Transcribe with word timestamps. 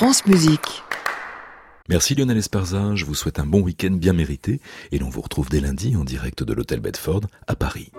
France 0.00 0.24
Musique. 0.24 0.82
Merci 1.90 2.14
Lionel 2.14 2.38
Esparza, 2.38 2.94
je 2.94 3.04
vous 3.04 3.14
souhaite 3.14 3.38
un 3.38 3.44
bon 3.44 3.60
week-end 3.60 3.90
bien 3.90 4.14
mérité 4.14 4.58
et 4.92 4.98
l'on 4.98 5.10
vous 5.10 5.20
retrouve 5.20 5.50
dès 5.50 5.60
lundi 5.60 5.94
en 5.94 6.04
direct 6.04 6.42
de 6.42 6.54
l'hôtel 6.54 6.80
Bedford 6.80 7.20
à 7.46 7.54
Paris. 7.54 7.92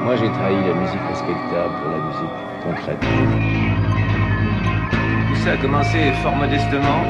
Moi 0.00 0.16
j'ai 0.16 0.30
trahi 0.30 0.54
la 0.54 0.72
musique 0.72 1.02
respectable 1.10 1.74
pour 1.78 1.90
la 1.90 1.98
musique 2.06 2.36
concrète. 2.64 3.00
Tout 5.28 5.44
ça 5.44 5.52
a 5.52 5.56
commencé 5.58 6.10
fort 6.22 6.36
modestement. 6.36 7.04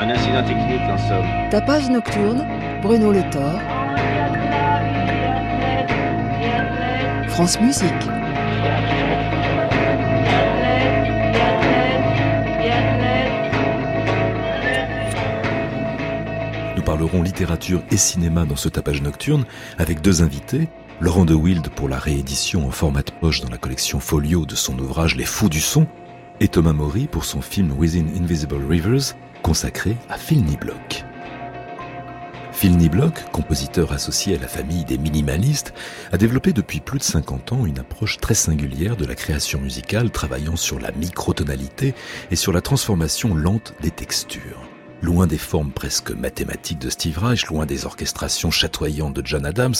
Un 0.00 0.08
incident 0.08 0.44
technique 0.46 0.82
en 0.82 0.98
somme. 1.08 1.50
Tapage 1.50 1.90
nocturne, 1.90 2.46
Bruno 2.80 3.10
Le 3.10 3.28
Thor. 3.32 3.58
France 7.30 7.60
Musique. 7.60 8.23
Parlerons 16.84 17.22
littérature 17.22 17.82
et 17.90 17.96
cinéma 17.96 18.44
dans 18.44 18.56
ce 18.56 18.68
tapage 18.68 19.02
nocturne 19.02 19.44
avec 19.78 20.00
deux 20.00 20.22
invités. 20.22 20.68
Laurent 21.00 21.24
de 21.24 21.34
Wild 21.34 21.68
pour 21.70 21.88
la 21.88 21.98
réédition 21.98 22.66
en 22.66 22.70
format 22.70 23.02
de 23.02 23.10
poche 23.10 23.40
dans 23.40 23.48
la 23.48 23.58
collection 23.58 23.98
Folio 24.00 24.46
de 24.46 24.54
son 24.54 24.78
ouvrage 24.78 25.16
Les 25.16 25.24
Fous 25.24 25.48
du 25.48 25.60
Son 25.60 25.86
et 26.40 26.48
Thomas 26.48 26.72
Maury 26.72 27.06
pour 27.06 27.24
son 27.24 27.40
film 27.40 27.72
Within 27.72 28.06
Invisible 28.16 28.62
Rivers 28.68 29.16
consacré 29.42 29.96
à 30.08 30.18
Phil 30.18 30.44
Niblock. 30.44 31.04
Phil 32.52 32.76
Niblock, 32.76 33.30
compositeur 33.32 33.92
associé 33.92 34.36
à 34.36 34.38
la 34.38 34.46
famille 34.46 34.84
des 34.84 34.98
minimalistes, 34.98 35.74
a 36.12 36.18
développé 36.18 36.52
depuis 36.52 36.80
plus 36.80 36.98
de 36.98 37.04
50 37.04 37.52
ans 37.52 37.66
une 37.66 37.80
approche 37.80 38.18
très 38.18 38.34
singulière 38.34 38.96
de 38.96 39.04
la 39.04 39.16
création 39.16 39.60
musicale 39.60 40.10
travaillant 40.10 40.56
sur 40.56 40.78
la 40.78 40.92
microtonalité 40.92 41.94
et 42.30 42.36
sur 42.36 42.52
la 42.52 42.60
transformation 42.60 43.34
lente 43.34 43.74
des 43.80 43.90
textures. 43.90 44.73
Loin 45.04 45.26
des 45.26 45.36
formes 45.36 45.70
presque 45.70 46.12
mathématiques 46.12 46.78
de 46.78 46.88
Steve 46.88 47.18
Reich, 47.18 47.44
loin 47.48 47.66
des 47.66 47.84
orchestrations 47.84 48.50
chatoyantes 48.50 49.12
de 49.12 49.20
John 49.22 49.44
Adams 49.44 49.74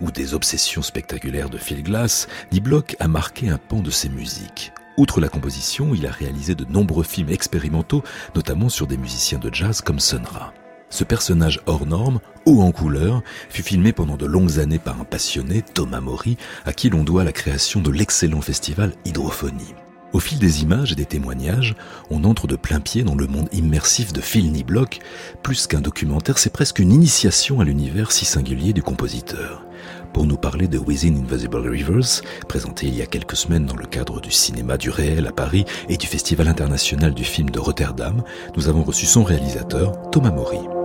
ou 0.00 0.10
des 0.10 0.32
obsessions 0.32 0.80
spectaculaires 0.80 1.50
de 1.50 1.58
Phil 1.58 1.82
Glass, 1.82 2.26
Niblock 2.52 2.96
a 2.98 3.06
marqué 3.06 3.50
un 3.50 3.58
pan 3.58 3.80
de 3.80 3.90
ses 3.90 4.08
musiques. 4.08 4.72
Outre 4.96 5.20
la 5.20 5.28
composition, 5.28 5.94
il 5.94 6.06
a 6.06 6.10
réalisé 6.10 6.54
de 6.54 6.64
nombreux 6.64 7.04
films 7.04 7.28
expérimentaux, 7.28 8.02
notamment 8.34 8.70
sur 8.70 8.86
des 8.86 8.96
musiciens 8.96 9.38
de 9.38 9.52
jazz 9.52 9.82
comme 9.82 10.00
Sun 10.00 10.24
Ra. 10.24 10.54
Ce 10.88 11.04
personnage 11.04 11.60
hors 11.66 11.84
norme, 11.84 12.20
haut 12.46 12.62
en 12.62 12.72
couleur, 12.72 13.20
fut 13.50 13.62
filmé 13.62 13.92
pendant 13.92 14.16
de 14.16 14.24
longues 14.24 14.58
années 14.58 14.78
par 14.78 14.98
un 14.98 15.04
passionné, 15.04 15.60
Thomas 15.60 16.00
Maury, 16.00 16.38
à 16.64 16.72
qui 16.72 16.88
l'on 16.88 17.04
doit 17.04 17.24
la 17.24 17.32
création 17.32 17.82
de 17.82 17.90
l'excellent 17.90 18.40
festival 18.40 18.94
Hydrophonie. 19.04 19.74
Au 20.12 20.20
fil 20.20 20.38
des 20.38 20.62
images 20.62 20.92
et 20.92 20.94
des 20.94 21.06
témoignages, 21.06 21.74
on 22.10 22.24
entre 22.24 22.46
de 22.46 22.56
plein 22.56 22.80
pied 22.80 23.02
dans 23.02 23.14
le 23.14 23.26
monde 23.26 23.48
immersif 23.52 24.12
de 24.12 24.20
Phil 24.20 24.52
Niblock. 24.52 24.98
Plus 25.42 25.66
qu'un 25.66 25.80
documentaire, 25.80 26.36
c'est 26.36 26.52
presque 26.52 26.80
une 26.80 26.92
initiation 26.92 27.60
à 27.60 27.64
l'univers 27.64 28.12
si 28.12 28.26
singulier 28.26 28.74
du 28.74 28.82
compositeur. 28.82 29.64
Pour 30.12 30.26
nous 30.26 30.36
parler 30.36 30.68
de 30.68 30.78
Within 30.78 31.16
Invisible 31.16 31.66
Rivers, 31.66 32.20
présenté 32.46 32.86
il 32.86 32.94
y 32.94 33.00
a 33.00 33.06
quelques 33.06 33.36
semaines 33.36 33.64
dans 33.64 33.76
le 33.76 33.86
cadre 33.86 34.20
du 34.20 34.30
cinéma 34.30 34.76
du 34.76 34.90
réel 34.90 35.26
à 35.26 35.32
Paris 35.32 35.64
et 35.88 35.96
du 35.96 36.06
Festival 36.06 36.46
international 36.46 37.14
du 37.14 37.24
film 37.24 37.48
de 37.48 37.58
Rotterdam, 37.58 38.22
nous 38.54 38.68
avons 38.68 38.82
reçu 38.82 39.06
son 39.06 39.24
réalisateur, 39.24 40.10
Thomas 40.10 40.30
Maury. 40.30 40.81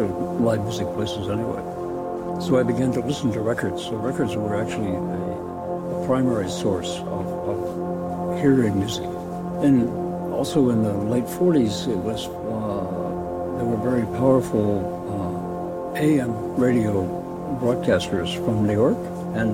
To 0.00 0.14
live 0.40 0.62
music 0.64 0.86
places 0.94 1.28
anyway. 1.28 1.60
So 2.40 2.58
I 2.58 2.62
began 2.62 2.90
to 2.92 3.00
listen 3.00 3.30
to 3.32 3.40
records. 3.40 3.82
So 3.82 3.96
records 3.96 4.34
were 4.34 4.56
actually 4.56 4.92
a, 4.96 5.02
a 5.02 6.06
primary 6.06 6.48
source 6.48 6.96
of, 6.98 7.26
of 7.50 8.40
hearing 8.40 8.78
music. 8.78 9.04
And 9.62 9.88
also 10.32 10.70
in 10.70 10.82
the 10.82 10.94
late 10.94 11.24
40s, 11.26 11.86
it 11.86 11.98
was 11.98 12.26
uh, 12.28 13.58
there 13.58 13.66
were 13.66 13.76
very 13.76 14.06
powerful 14.18 14.68
uh, 15.94 16.00
AM 16.00 16.32
radio 16.56 17.04
broadcasters 17.60 18.34
from 18.42 18.66
New 18.66 18.72
York, 18.72 18.96
and 19.36 19.52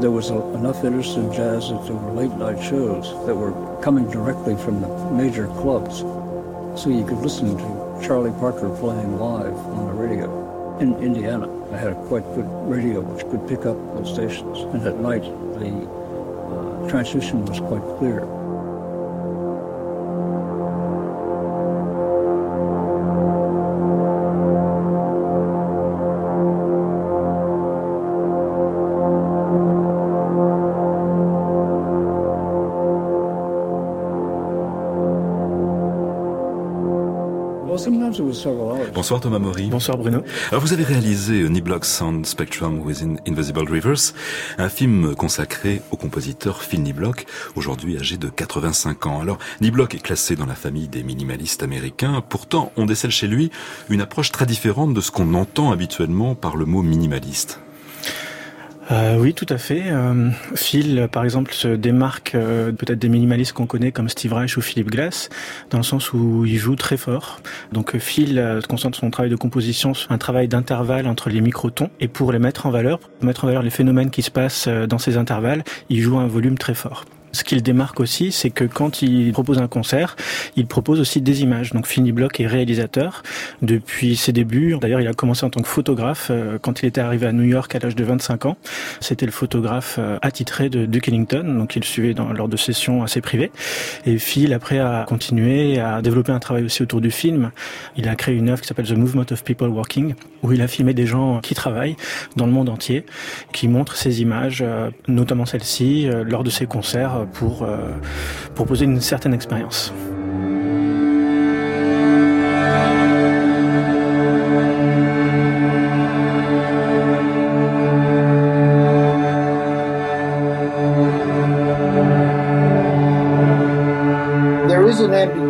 there 0.00 0.12
was 0.12 0.30
a, 0.30 0.38
enough 0.54 0.84
interest 0.84 1.16
in 1.16 1.32
jazz 1.32 1.70
that 1.70 1.84
there 1.84 1.96
were 1.96 2.12
late 2.12 2.30
night 2.38 2.62
shows 2.62 3.10
that 3.26 3.34
were 3.34 3.52
coming 3.82 4.08
directly 4.08 4.54
from 4.56 4.80
the 4.80 4.88
major 5.10 5.48
clubs. 5.58 5.98
So 6.80 6.90
you 6.90 7.04
could 7.04 7.18
listen 7.18 7.56
to 7.56 7.77
Charlie 8.02 8.32
Parker 8.38 8.68
playing 8.76 9.18
live 9.18 9.56
on 9.56 9.86
the 9.86 9.92
radio. 9.92 10.78
In 10.78 10.94
Indiana, 11.02 11.48
I 11.72 11.76
had 11.76 11.92
a 11.92 12.06
quite 12.06 12.24
good 12.34 12.46
radio 12.70 13.00
which 13.00 13.26
could 13.28 13.46
pick 13.48 13.66
up 13.66 13.76
those 13.94 14.12
stations. 14.12 14.60
And 14.72 14.86
at 14.86 14.98
night, 14.98 15.24
the 15.58 15.68
uh, 15.68 16.86
was 17.44 17.58
quite 17.60 17.82
clear. 17.98 18.37
Bonsoir 39.08 39.22
Thomas 39.22 39.38
Maury. 39.38 39.68
Bonsoir 39.70 39.96
Bruno. 39.96 40.22
Alors 40.50 40.60
vous 40.60 40.74
avez 40.74 40.84
réalisé 40.84 41.40
euh, 41.40 41.48
Niblock 41.48 41.86
Sound 41.86 42.26
Spectrum 42.26 42.78
Within 42.80 43.16
Invisible 43.26 43.66
Rivers, 43.66 44.12
un 44.58 44.68
film 44.68 45.14
consacré 45.14 45.80
au 45.90 45.96
compositeur 45.96 46.62
Phil 46.62 46.82
Niblock, 46.82 47.24
aujourd'hui 47.56 47.96
âgé 47.96 48.18
de 48.18 48.28
85 48.28 49.06
ans. 49.06 49.22
Alors 49.22 49.38
Niblock 49.62 49.94
est 49.94 50.02
classé 50.02 50.36
dans 50.36 50.44
la 50.44 50.54
famille 50.54 50.88
des 50.88 51.02
minimalistes 51.02 51.62
américains, 51.62 52.22
pourtant 52.28 52.70
on 52.76 52.84
décèle 52.84 53.10
chez 53.10 53.28
lui 53.28 53.50
une 53.88 54.02
approche 54.02 54.30
très 54.30 54.44
différente 54.44 54.92
de 54.92 55.00
ce 55.00 55.10
qu'on 55.10 55.32
entend 55.32 55.72
habituellement 55.72 56.34
par 56.34 56.58
le 56.58 56.66
mot 56.66 56.82
minimaliste. 56.82 57.60
Euh, 58.90 59.18
oui, 59.18 59.34
tout 59.34 59.46
à 59.50 59.58
fait. 59.58 59.82
Euh, 59.86 60.30
Phil, 60.54 61.08
par 61.12 61.24
exemple, 61.24 61.52
se 61.52 61.68
démarque 61.68 62.34
euh, 62.34 62.72
peut-être 62.72 62.98
des 62.98 63.10
minimalistes 63.10 63.52
qu'on 63.52 63.66
connaît 63.66 63.92
comme 63.92 64.08
Steve 64.08 64.32
Reich 64.32 64.56
ou 64.56 64.62
Philip 64.62 64.90
Glass, 64.90 65.28
dans 65.70 65.76
le 65.78 65.84
sens 65.84 66.14
où 66.14 66.46
il 66.46 66.56
joue 66.56 66.74
très 66.74 66.96
fort. 66.96 67.40
Donc 67.72 67.94
euh, 67.94 67.98
Phil 67.98 68.38
euh, 68.38 68.62
concentre 68.62 68.98
son 68.98 69.10
travail 69.10 69.30
de 69.30 69.36
composition 69.36 69.92
sur 69.92 70.10
un 70.10 70.18
travail 70.18 70.48
d'intervalle 70.48 71.06
entre 71.06 71.28
les 71.28 71.42
microtons, 71.42 71.90
et 72.00 72.08
pour 72.08 72.32
les 72.32 72.38
mettre 72.38 72.64
en 72.64 72.70
valeur, 72.70 72.98
pour 72.98 73.24
mettre 73.24 73.44
en 73.44 73.48
valeur 73.48 73.62
les 73.62 73.70
phénomènes 73.70 74.10
qui 74.10 74.22
se 74.22 74.30
passent 74.30 74.68
euh, 74.68 74.86
dans 74.86 74.98
ces 74.98 75.18
intervalles, 75.18 75.64
il 75.90 76.00
joue 76.00 76.18
un 76.18 76.26
volume 76.26 76.56
très 76.56 76.74
fort. 76.74 77.04
Ce 77.38 77.44
qu'il 77.44 77.62
démarque 77.62 78.00
aussi, 78.00 78.32
c'est 78.32 78.50
que 78.50 78.64
quand 78.64 79.00
il 79.00 79.30
propose 79.32 79.58
un 79.58 79.68
concert, 79.68 80.16
il 80.56 80.66
propose 80.66 80.98
aussi 80.98 81.20
des 81.20 81.42
images. 81.42 81.72
Donc 81.72 81.86
Phil 81.86 82.12
Block 82.12 82.40
est 82.40 82.48
réalisateur 82.48 83.22
depuis 83.62 84.16
ses 84.16 84.32
débuts. 84.32 84.76
D'ailleurs, 84.80 85.00
il 85.00 85.06
a 85.06 85.12
commencé 85.12 85.46
en 85.46 85.50
tant 85.50 85.60
que 85.60 85.68
photographe 85.68 86.32
euh, 86.32 86.58
quand 86.60 86.82
il 86.82 86.86
était 86.86 87.00
arrivé 87.00 87.28
à 87.28 87.32
New 87.32 87.44
York 87.44 87.72
à 87.76 87.78
l'âge 87.78 87.94
de 87.94 88.02
25 88.02 88.46
ans. 88.46 88.56
C'était 88.98 89.24
le 89.24 89.30
photographe 89.30 89.98
euh, 90.00 90.18
attitré 90.20 90.68
de 90.68 90.84
Duke 90.84 91.06
Ellington, 91.06 91.44
donc 91.44 91.76
il 91.76 91.84
suivait 91.84 92.12
lors 92.12 92.48
de 92.48 92.56
sessions 92.56 93.04
assez 93.04 93.20
privées. 93.20 93.52
Et 94.04 94.18
Phil, 94.18 94.52
après, 94.52 94.80
a 94.80 95.04
continué 95.06 95.78
à 95.78 96.02
développer 96.02 96.32
un 96.32 96.40
travail 96.40 96.64
aussi 96.64 96.82
autour 96.82 97.00
du 97.00 97.12
film. 97.12 97.52
Il 97.96 98.08
a 98.08 98.16
créé 98.16 98.34
une 98.34 98.48
œuvre 98.48 98.62
qui 98.62 98.66
s'appelle 98.66 98.88
The 98.88 98.96
Movement 98.96 99.26
of 99.30 99.44
People 99.44 99.68
Working, 99.68 100.14
où 100.42 100.52
il 100.52 100.60
a 100.60 100.66
filmé 100.66 100.92
des 100.92 101.06
gens 101.06 101.38
qui 101.40 101.54
travaillent 101.54 101.94
dans 102.34 102.46
le 102.46 102.52
monde 102.52 102.68
entier, 102.68 103.06
qui 103.52 103.68
montrent 103.68 103.94
ces 103.94 104.22
images, 104.22 104.58
euh, 104.66 104.90
notamment 105.06 105.46
celle-ci, 105.46 106.08
lors 106.24 106.42
de 106.42 106.50
ses 106.50 106.66
concerts 106.66 107.27
pour 107.32 107.62
euh, 107.62 107.92
proposer 108.54 108.84
une 108.84 109.00
certaine 109.00 109.34
expérience. 109.34 109.92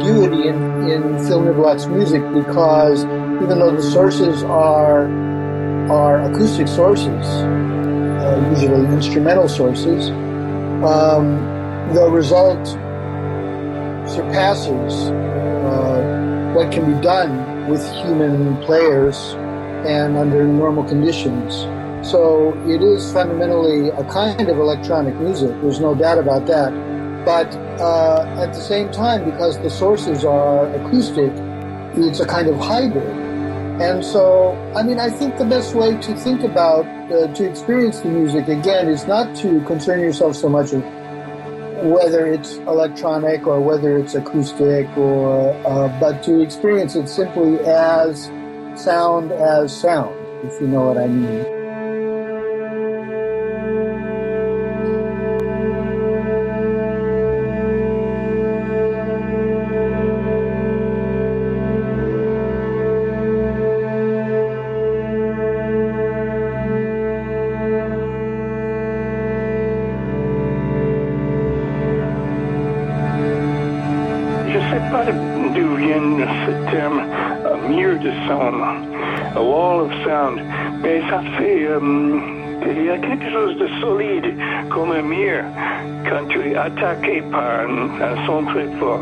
ambiguity 0.08 0.48
in, 0.48 0.88
in 0.88 1.19
Phil 1.26 1.40
Niblack's 1.40 1.86
music 1.86 2.22
because 2.32 3.04
even 3.42 3.58
though 3.58 3.74
the 3.74 3.82
sources 3.82 4.42
are 4.44 5.08
are 5.90 6.31
acoustic 6.31 6.69
sources, 6.69 7.08
uh, 7.08 8.54
usually 8.54 8.84
instrumental 8.94 9.48
sources, 9.48 10.10
um, 10.84 11.57
the 11.94 12.08
result 12.11 12.67
surpasses 14.06 15.11
uh, 15.11 16.52
what 16.55 16.70
can 16.70 16.94
be 16.94 17.00
done 17.00 17.69
with 17.69 17.82
human 17.96 18.56
players 18.64 19.35
and 19.87 20.17
under 20.17 20.44
normal 20.46 20.85
conditions. 20.85 21.55
So 22.06 22.52
it 22.67 22.82
is 22.82 23.11
fundamentally 23.12 23.88
a 23.88 24.05
kind 24.05 24.49
of 24.49 24.58
electronic 24.58 25.14
music. 25.17 25.50
There's 25.62 25.81
no 25.81 25.94
doubt 25.94 26.19
about 26.19 26.46
that. 26.46 26.73
But 27.25 27.55
uh, 27.81 28.26
at 28.38 28.52
the 28.52 28.61
same 28.61 28.91
time, 28.91 29.25
because 29.25 29.58
the 29.58 29.70
sources 29.70 30.25
are 30.25 30.67
acoustic, 30.75 31.32
it's 31.96 32.20
a 32.20 32.26
kind 32.26 32.49
of 32.49 32.58
hybrid. 32.58 33.17
And 33.81 34.05
so, 34.05 34.52
I 34.75 34.82
mean, 34.82 34.99
I 34.99 35.08
think 35.08 35.38
the 35.38 35.44
best 35.44 35.75
way 35.75 35.96
to 35.96 36.17
think 36.17 36.43
about, 36.43 36.87
uh, 37.12 37.32
to 37.34 37.49
experience 37.49 38.00
the 38.00 38.08
music 38.08 38.49
again, 38.49 38.88
is 38.88 39.06
not 39.06 39.37
to 39.37 39.61
concern 39.62 40.00
yourself 40.00 40.37
so 40.37 40.49
much 40.49 40.73
with 40.73 40.84
whether 41.82 42.26
it's 42.26 42.56
electronic 42.56 43.46
or 43.46 43.60
whether 43.60 43.98
it's 43.98 44.14
acoustic, 44.14 44.88
or 44.96 45.52
uh, 45.66 45.88
but 46.00 46.22
to 46.25 46.40
experience 46.40 46.96
it 46.96 47.08
simply 47.08 47.58
as 47.60 48.26
sound 48.76 49.32
as 49.32 49.78
sound, 49.78 50.14
if 50.44 50.60
you 50.60 50.69
know 50.69 50.86
what 50.86 50.98
I 50.98 51.06
mean. 51.06 51.57
Attaqué 86.69 87.23
par 87.31 87.61
un, 87.61 88.26
son 88.26 88.44
très 88.44 88.69
fort. 88.79 89.00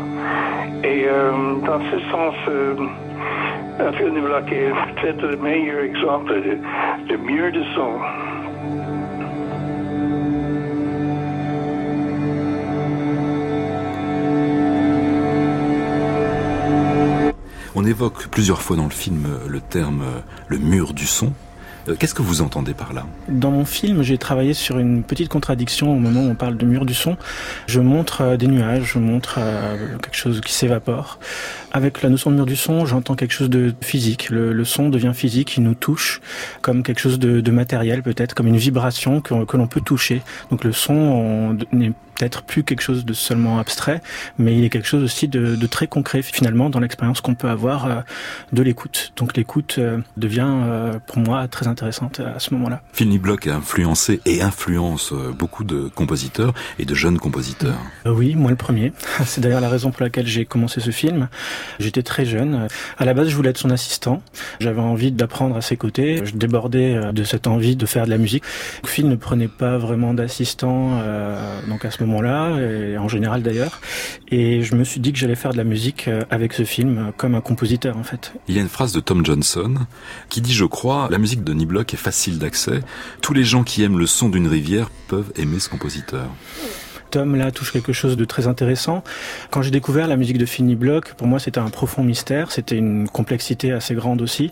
Et 0.83 1.05
euh, 1.07 1.31
dans 1.65 1.79
ce 1.91 1.99
sens, 2.11 2.35
euh, 2.47 2.75
un 3.79 3.91
film 3.93 4.15
de 4.15 4.21
bloc 4.21 4.51
est 4.51 4.71
peut-être 4.95 5.21
le 5.21 5.37
meilleur 5.37 5.81
exemple 5.81 6.33
de, 6.33 6.57
de 7.09 7.17
mur 7.17 7.51
de 7.51 7.63
son. 7.75 7.91
On 17.75 17.85
évoque 17.85 18.27
plusieurs 18.29 18.61
fois 18.61 18.75
dans 18.75 18.85
le 18.85 18.89
film 18.89 19.27
le 19.47 19.61
terme 19.61 20.03
le 20.47 20.57
mur 20.57 20.93
du 20.93 21.05
son. 21.05 21.33
Euh, 21.87 21.95
Qu'est-ce 21.97 22.13
que 22.13 22.21
vous 22.21 22.41
entendez 22.41 22.73
par 22.73 22.93
là? 22.93 23.05
Dans 23.29 23.51
mon 23.51 23.65
film, 23.65 24.01
j'ai 24.03 24.17
travaillé 24.17 24.53
sur 24.53 24.79
une 24.79 25.03
petite 25.03 25.29
contradiction 25.29 25.91
au 25.91 25.99
moment 25.99 26.21
où 26.21 26.29
on 26.29 26.35
parle 26.35 26.57
de 26.57 26.65
mur 26.65 26.85
du 26.85 26.93
son. 26.93 27.17
Je 27.67 27.79
montre 27.79 28.21
euh, 28.21 28.37
des 28.37 28.47
nuages, 28.47 28.91
je 28.93 28.99
montre 28.99 29.35
euh, 29.37 29.97
quelque 30.01 30.15
chose 30.15 30.41
qui 30.41 30.53
s'évapore. 30.53 31.19
Avec 31.71 32.01
la 32.01 32.09
notion 32.09 32.31
de 32.31 32.35
mur 32.35 32.45
du 32.45 32.55
son, 32.55 32.85
j'entends 32.85 33.15
quelque 33.15 33.33
chose 33.33 33.49
de 33.49 33.73
physique. 33.81 34.29
Le, 34.29 34.63
son 34.63 34.89
devient 34.89 35.11
physique, 35.13 35.57
il 35.57 35.63
nous 35.63 35.75
touche 35.75 36.21
comme 36.61 36.83
quelque 36.83 36.99
chose 36.99 37.19
de, 37.19 37.51
matériel 37.51 38.03
peut-être, 38.03 38.33
comme 38.33 38.47
une 38.47 38.57
vibration 38.57 39.21
que, 39.21 39.33
l'on 39.33 39.67
peut 39.67 39.81
toucher. 39.81 40.21
Donc 40.51 40.63
le 40.63 40.71
son 40.71 40.93
on- 40.93 41.57
n'est 41.75 41.91
peut-être 42.15 42.43
plus 42.43 42.63
quelque 42.63 42.81
chose 42.81 43.05
de 43.05 43.13
seulement 43.13 43.59
abstrait, 43.59 44.01
mais 44.37 44.57
il 44.57 44.63
est 44.63 44.69
quelque 44.69 44.87
chose 44.87 45.03
aussi 45.03 45.27
de, 45.27 45.55
de 45.55 45.67
très 45.67 45.87
concret 45.87 46.21
finalement 46.23 46.69
dans 46.69 46.79
l'expérience 46.79 47.21
qu'on 47.21 47.35
peut 47.35 47.49
avoir 47.49 48.03
de 48.51 48.61
l'écoute. 48.63 49.13
Donc 49.17 49.37
l'écoute 49.37 49.79
devient 50.17 50.47
pour 51.05 51.19
moi 51.19 51.47
très 51.47 51.67
intéressante 51.67 51.76
à 51.83 52.39
ce 52.39 52.53
moment-là. 52.53 52.81
Block 53.17 53.47
a 53.47 53.55
influencé 53.55 54.21
et 54.25 54.41
influence 54.41 55.11
euh, 55.11 55.31
beaucoup 55.31 55.63
de 55.63 55.89
compositeurs 55.93 56.53
et 56.79 56.85
de 56.85 56.93
jeunes 56.93 57.17
compositeurs. 57.17 57.77
Euh, 58.05 58.11
Oui, 58.11 58.35
moi 58.35 58.51
le 58.51 58.55
premier. 58.55 58.93
C'est 59.25 59.41
d'ailleurs 59.41 59.61
la 59.61 59.69
raison 59.69 59.91
pour 59.91 60.03
laquelle 60.03 60.27
j'ai 60.27 60.45
commencé 60.45 60.79
ce 60.79 60.91
film. 60.91 61.27
J'étais 61.79 62.03
très 62.03 62.25
jeune. 62.25 62.67
À 62.97 63.05
la 63.05 63.13
base, 63.13 63.29
je 63.29 63.35
voulais 63.35 63.49
être 63.49 63.57
son 63.57 63.69
assistant. 63.69 64.21
J'avais 64.59 64.81
envie 64.81 65.11
d'apprendre 65.11 65.57
à 65.57 65.61
ses 65.61 65.77
côtés. 65.77 66.21
Je 66.23 66.35
débordais 66.35 66.95
euh, 66.95 67.11
de 67.11 67.23
cette 67.23 67.47
envie 67.47 67.75
de 67.75 67.85
faire 67.85 68.05
de 68.05 68.11
la 68.11 68.17
musique. 68.17 68.43
Phil 68.85 69.07
ne 69.07 69.15
prenait 69.15 69.47
pas 69.47 69.77
vraiment 69.77 70.13
d'assistant 70.13 70.99
euh, 71.01 71.59
donc 71.67 71.85
à 71.85 71.91
ce 71.91 72.03
moment-là, 72.03 72.57
et 72.59 72.97
en 72.97 73.07
général 73.07 73.41
d'ailleurs. 73.41 73.81
Et 74.29 74.61
je 74.61 74.75
me 74.75 74.83
suis 74.83 74.99
dit 74.99 75.11
que 75.11 75.19
j'allais 75.19 75.35
faire 75.35 75.51
de 75.51 75.57
la 75.57 75.63
musique 75.63 76.09
avec 76.29 76.53
ce 76.53 76.63
film 76.63 77.11
comme 77.17 77.35
un 77.35 77.41
compositeur 77.41 77.97
en 77.97 78.03
fait. 78.03 78.33
Il 78.47 78.55
y 78.55 78.59
a 78.59 78.61
une 78.61 78.69
phrase 78.69 78.93
de 78.93 78.99
Tom 78.99 79.25
Johnson 79.25 79.75
qui 80.29 80.41
dit, 80.41 80.53
je 80.53 80.65
crois, 80.65 81.07
la 81.09 81.17
musique 81.17 81.43
de 81.43 81.53
Block 81.67 81.93
est 81.93 81.97
facile 81.97 82.39
d'accès. 82.39 82.81
Tous 83.21 83.33
les 83.33 83.43
gens 83.43 83.63
qui 83.63 83.83
aiment 83.83 83.99
le 83.99 84.07
son 84.07 84.29
d'une 84.29 84.47
rivière 84.47 84.89
peuvent 85.07 85.31
aimer 85.35 85.59
ce 85.59 85.69
compositeur. 85.69 86.29
Tom 87.11 87.35
là 87.35 87.51
touche 87.51 87.71
quelque 87.71 87.93
chose 87.93 88.17
de 88.17 88.25
très 88.25 88.47
intéressant. 88.47 89.03
Quand 89.51 89.61
j'ai 89.61 89.71
découvert 89.71 90.07
la 90.07 90.17
musique 90.17 90.37
de 90.37 90.45
Finny 90.45 90.75
Block, 90.75 91.13
pour 91.13 91.27
moi 91.27 91.39
c'était 91.39 91.59
un 91.59 91.69
profond 91.69 92.03
mystère, 92.03 92.51
c'était 92.51 92.77
une 92.77 93.07
complexité 93.07 93.71
assez 93.71 93.95
grande 93.95 94.21
aussi. 94.21 94.51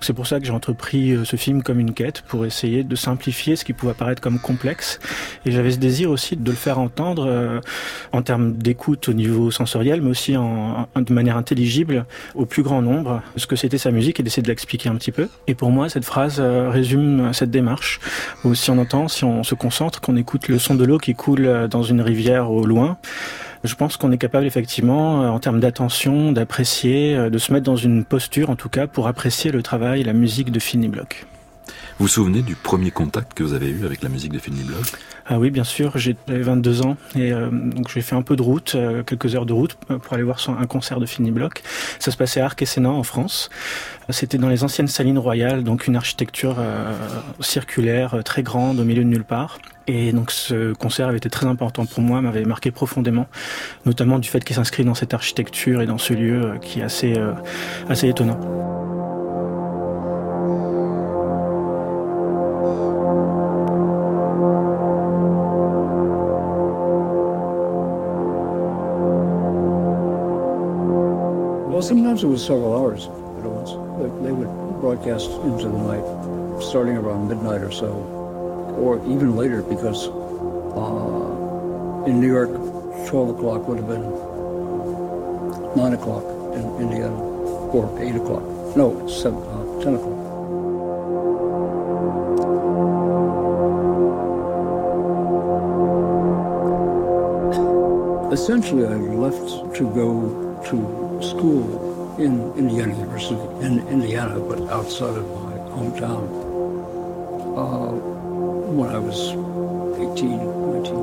C'est 0.00 0.12
pour 0.12 0.26
ça 0.26 0.40
que 0.40 0.46
j'ai 0.46 0.52
entrepris 0.52 1.12
euh, 1.12 1.24
ce 1.24 1.36
film 1.36 1.62
comme 1.62 1.80
une 1.80 1.94
quête 1.94 2.22
pour 2.22 2.44
essayer 2.44 2.84
de 2.84 2.96
simplifier 2.96 3.56
ce 3.56 3.64
qui 3.64 3.72
pouvait 3.72 3.92
apparaître 3.92 4.20
comme 4.20 4.38
complexe. 4.38 4.98
Et 5.46 5.52
j'avais 5.52 5.70
ce 5.70 5.78
désir 5.78 6.10
aussi 6.10 6.36
de 6.36 6.50
le 6.50 6.56
faire 6.56 6.78
entendre 6.78 7.26
euh, 7.26 7.60
en 8.12 8.22
termes 8.22 8.54
d'écoute 8.54 9.08
au 9.08 9.12
niveau 9.12 9.50
sensoriel, 9.50 10.02
mais 10.02 10.10
aussi 10.10 10.32
de 10.32 11.12
manière 11.12 11.36
intelligible 11.36 12.06
au 12.34 12.46
plus 12.46 12.62
grand 12.62 12.82
nombre 12.82 13.22
ce 13.36 13.46
que 13.46 13.56
c'était 13.56 13.78
sa 13.78 13.90
musique 13.90 14.20
et 14.20 14.22
d'essayer 14.22 14.42
de 14.42 14.48
l'expliquer 14.48 14.88
un 14.88 14.96
petit 14.96 15.12
peu. 15.12 15.28
Et 15.46 15.54
pour 15.54 15.70
moi 15.70 15.88
cette 15.88 16.04
phrase 16.04 16.36
euh, 16.38 16.68
résume 16.70 17.32
cette 17.32 17.50
démarche 17.50 18.00
si 18.54 18.70
on 18.70 18.78
entend, 18.78 19.08
si 19.08 19.24
on 19.24 19.42
se 19.42 19.54
concentre, 19.54 20.00
qu'on 20.00 20.16
écoute 20.16 20.48
le 20.48 20.58
son 20.58 20.74
de 20.74 20.84
l'eau 20.84 20.98
qui 20.98 21.14
coule 21.14 21.68
dans 21.70 21.82
une 21.82 21.91
rivière 22.00 22.50
au 22.50 22.64
loin, 22.64 22.96
je 23.64 23.74
pense 23.74 23.96
qu'on 23.96 24.10
est 24.12 24.18
capable 24.18 24.46
effectivement, 24.46 25.22
euh, 25.22 25.28
en 25.28 25.38
termes 25.38 25.60
d'attention, 25.60 26.32
d'apprécier, 26.32 27.14
euh, 27.14 27.30
de 27.30 27.38
se 27.38 27.52
mettre 27.52 27.64
dans 27.66 27.76
une 27.76 28.04
posture 28.04 28.50
en 28.50 28.56
tout 28.56 28.68
cas 28.68 28.86
pour 28.86 29.06
apprécier 29.06 29.52
le 29.52 29.62
travail 29.62 30.00
et 30.00 30.04
la 30.04 30.12
musique 30.14 30.50
de 30.50 30.58
Finny 30.58 30.88
Block. 30.88 31.26
Vous 31.98 32.06
vous 32.06 32.08
souvenez 32.08 32.42
du 32.42 32.56
premier 32.56 32.90
contact 32.90 33.34
que 33.34 33.44
vous 33.44 33.52
avez 33.52 33.68
eu 33.68 33.84
avec 33.84 34.02
la 34.02 34.08
musique 34.08 34.32
de 34.32 34.38
Phil 34.38 34.54
Block 34.66 34.82
Ah 35.26 35.38
oui, 35.38 35.50
bien 35.50 35.62
sûr, 35.62 35.92
j'avais 35.96 36.16
22 36.26 36.82
ans 36.82 36.96
et 37.14 37.32
euh, 37.32 37.48
donc 37.50 37.88
j'ai 37.92 38.00
fait 38.00 38.16
un 38.16 38.22
peu 38.22 38.34
de 38.34 38.42
route, 38.42 38.72
euh, 38.74 39.04
quelques 39.04 39.36
heures 39.36 39.46
de 39.46 39.52
route 39.52 39.74
pour 39.74 40.12
aller 40.14 40.24
voir 40.24 40.40
son- 40.40 40.56
un 40.56 40.66
concert 40.66 40.98
de 40.98 41.06
Finny 41.06 41.30
Block. 41.30 41.62
Ça 42.00 42.10
se 42.10 42.16
passait 42.16 42.40
à 42.40 42.48
Sénat 42.64 42.90
en 42.90 43.04
France. 43.04 43.50
C'était 44.08 44.38
dans 44.38 44.48
les 44.48 44.64
anciennes 44.64 44.88
salines 44.88 45.18
royales, 45.18 45.62
donc 45.62 45.86
une 45.86 45.94
architecture 45.94 46.56
euh, 46.58 46.92
circulaire 47.40 48.16
très 48.24 48.42
grande 48.42 48.80
au 48.80 48.84
milieu 48.84 49.04
de 49.04 49.08
nulle 49.08 49.24
part. 49.24 49.58
Et 49.86 50.12
donc 50.12 50.30
ce 50.30 50.72
concert 50.74 51.08
avait 51.08 51.16
été 51.18 51.28
très 51.30 51.46
important 51.46 51.86
pour 51.86 52.02
moi, 52.02 52.20
m'avait 52.20 52.44
marqué 52.44 52.70
profondément, 52.70 53.26
notamment 53.84 54.18
du 54.18 54.28
fait 54.28 54.42
qu'il 54.44 54.54
s'inscrit 54.56 54.84
dans 54.84 54.94
cette 54.94 55.14
architecture 55.14 55.82
et 55.82 55.86
dans 55.86 55.98
ce 55.98 56.12
lieu 56.14 56.42
euh, 56.42 56.58
qui 56.58 56.80
est 56.80 56.84
assez, 56.84 57.14
euh, 57.18 57.32
assez 57.88 58.08
étonnant. 58.08 58.38
Well, 71.68 71.82
sometimes 71.82 72.22
it 72.22 72.26
was 72.26 72.44
several 72.44 72.72
hours 72.74 73.06
at 73.06 73.44
once. 73.44 73.70
They- 74.22 74.32
would 74.32 74.48
broadcast 74.80 75.30
into 75.30 75.68
the 75.68 75.78
night, 75.78 76.04
starting 76.62 76.96
around 76.96 77.28
midnight 77.28 77.62
or 77.62 77.70
so, 77.72 77.88
or 78.78 78.98
even 79.06 79.36
later, 79.36 79.62
because 79.62 80.08
uh, 80.08 82.04
in 82.06 82.20
New 82.20 82.28
York, 82.28 82.50
12 83.06 83.30
o'clock 83.30 83.68
would 83.68 83.78
have 83.78 83.88
been 83.88 84.02
9 85.76 85.92
o'clock 85.94 86.24
in 86.54 86.62
Indiana, 86.80 87.16
or 87.72 87.98
8 88.00 88.16
o'clock. 88.16 88.42
No, 88.76 89.06
seven, 89.08 89.42
uh, 89.42 89.82
10 89.82 89.94
o'clock. 89.94 90.22
Essentially, 98.32 98.86
I 98.86 98.96
left 98.96 99.76
to 99.76 99.84
go 99.94 100.62
to 100.70 101.22
school 101.22 102.16
in 102.18 102.52
Indiana 102.56 102.94
University, 102.96 103.36
in 103.64 103.86
Indiana, 103.88 104.40
but 104.40 104.60
outside 104.70 105.16
of 105.16 105.26
my 105.42 105.52
hometown, 105.76 106.22
uh, 107.56 108.11
when 108.76 108.90
I 108.90 108.98
was 108.98 109.18
18, 110.16 110.38
19. 110.82 110.96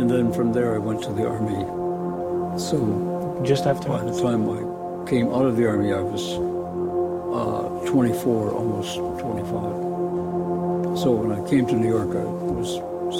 And 0.00 0.10
then 0.10 0.32
from 0.32 0.52
there, 0.52 0.74
I 0.74 0.78
went 0.78 1.02
to 1.04 1.12
the 1.12 1.26
Army. 1.26 1.64
So 2.58 3.40
Just 3.44 3.66
after. 3.66 3.88
by 3.88 4.02
the 4.04 4.20
time 4.20 4.48
I 4.48 4.58
came 5.08 5.28
out 5.32 5.44
of 5.44 5.56
the 5.56 5.66
army, 5.68 5.92
I 5.92 6.00
was 6.00 6.22
uh, 7.34 7.68
24, 7.90 8.50
almost 8.52 8.96
25. 8.96 10.98
So 10.98 11.10
when 11.12 11.32
I 11.32 11.40
came 11.48 11.66
to 11.66 11.74
New 11.74 11.88
York, 11.88 12.10
I 12.16 12.24
was 12.24 12.76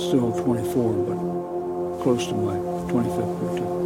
still 0.09 0.33
24, 0.45 0.93
but 0.93 2.03
close 2.03 2.27
to 2.29 2.35
my 2.35 2.55
25th 2.93 3.41
birthday. 3.41 3.84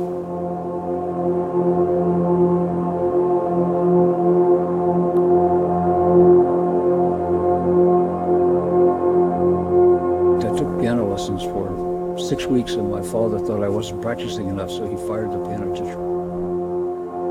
Six 12.28 12.44
weeks, 12.44 12.74
and 12.74 12.90
my 12.90 13.00
father 13.00 13.38
thought 13.38 13.62
I 13.62 13.68
wasn't 13.68 14.02
practicing 14.02 14.48
enough, 14.48 14.70
so 14.70 14.86
he 14.86 14.96
fired 15.08 15.32
the 15.32 15.38
piano 15.46 15.74
teacher. 15.74 15.98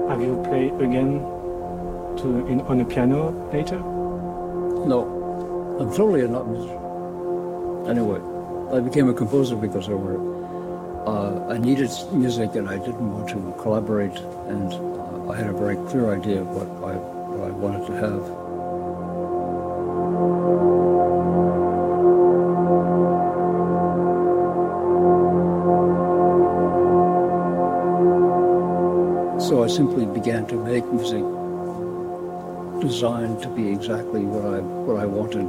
Have 0.09 0.21
you 0.21 0.41
played 0.49 0.73
again 0.81 1.19
to, 2.17 2.47
in, 2.47 2.61
on 2.61 2.81
a 2.81 2.85
piano 2.85 3.29
later? 3.53 3.77
No, 3.77 5.77
I'm 5.79 5.91
totally 5.91 6.21
a 6.21 6.27
not 6.27 6.47
musician. 6.47 6.81
Anyway, 7.87 8.19
I 8.75 8.79
became 8.79 9.07
a 9.09 9.13
composer 9.13 9.55
because 9.55 9.87
I 9.87 9.93
were 9.93 10.17
uh, 11.07 11.53
I 11.53 11.57
needed 11.57 11.89
music 12.11 12.55
and 12.55 12.67
I 12.67 12.77
didn't 12.77 13.13
want 13.13 13.29
to 13.29 13.55
collaborate, 13.61 14.17
and 14.47 14.73
uh, 14.73 15.31
I 15.31 15.37
had 15.37 15.47
a 15.47 15.53
very 15.53 15.77
clear 15.89 16.11
idea 16.11 16.41
of 16.41 16.47
what 16.47 16.67
I 16.91 16.95
what 16.95 17.47
I 17.47 17.51
wanted 17.51 17.85
to 17.87 17.93
have. 17.93 18.46
Simply 29.77 30.07
began 30.07 30.43
to 30.47 30.55
make 30.55 30.83
music 30.91 31.23
designed 32.81 33.39
to 33.43 33.49
be 33.49 33.69
exactly 33.69 34.21
what 34.21 34.43
I 34.43 34.59
what 34.87 34.97
I 34.99 35.05
wanted, 35.05 35.45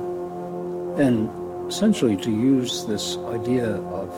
and 1.00 1.30
essentially 1.66 2.14
to 2.18 2.30
use 2.30 2.84
this 2.84 3.16
idea 3.38 3.68
of 3.98 4.08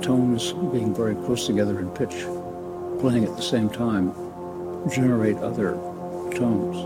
tones 0.00 0.52
being 0.74 0.94
very 0.94 1.16
close 1.26 1.44
together 1.44 1.80
in 1.80 1.90
pitch, 1.90 2.16
playing 3.00 3.24
at 3.24 3.34
the 3.34 3.42
same 3.42 3.68
time, 3.68 4.14
generate 4.88 5.38
other 5.38 5.72
tones. 6.38 6.76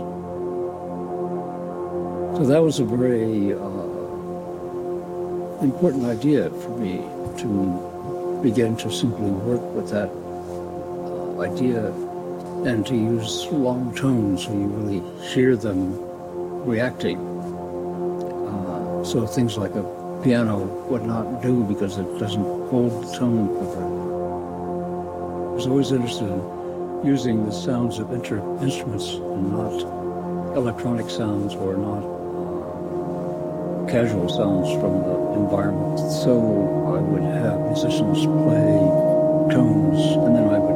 So 2.37 2.43
that 2.51 2.61
was 2.63 2.79
a 2.79 2.85
very 2.85 3.53
uh, 3.53 3.89
important 5.61 6.05
idea 6.05 6.49
for 6.49 6.73
me 6.79 7.05
to 7.41 8.39
begin 8.41 8.75
to 8.77 8.89
simply 8.89 9.29
work 9.29 9.61
with 9.75 9.91
that 9.91 10.09
idea 11.41 11.87
and 12.65 12.85
to 12.85 12.95
use 12.95 13.47
long 13.47 13.93
tones 13.95 14.45
so 14.45 14.51
you 14.51 14.67
really 14.67 15.01
hear 15.33 15.55
them 15.55 15.97
reacting. 16.65 17.17
Uh, 18.47 19.03
so 19.03 19.25
things 19.25 19.57
like 19.57 19.73
a 19.75 19.83
piano 20.23 20.59
would 20.89 21.03
not 21.03 21.41
do 21.41 21.63
because 21.63 21.97
it 21.97 22.19
doesn't 22.19 22.43
hold 22.69 23.03
the 23.03 23.17
tone 23.17 23.47
properly. 23.57 24.01
I 25.49 25.53
was 25.55 25.65
always 25.67 25.91
interested 25.91 26.29
in 26.29 27.05
using 27.05 27.45
the 27.45 27.51
sounds 27.51 27.97
of 27.97 28.13
instruments 28.13 29.13
and 29.13 29.51
not 29.51 29.81
electronic 30.55 31.09
sounds 31.09 31.55
or 31.55 31.75
not 31.75 32.03
uh, 32.03 33.91
casual 33.91 34.29
sounds 34.29 34.69
from 34.79 35.01
the 35.01 35.15
environment. 35.33 35.99
So 36.23 36.37
I 36.95 36.99
would 37.01 37.23
have 37.23 37.59
musicians 37.61 38.25
play 38.45 38.77
tones 39.49 39.99
and 40.23 40.35
then 40.35 40.47
I 40.49 40.59
would 40.59 40.70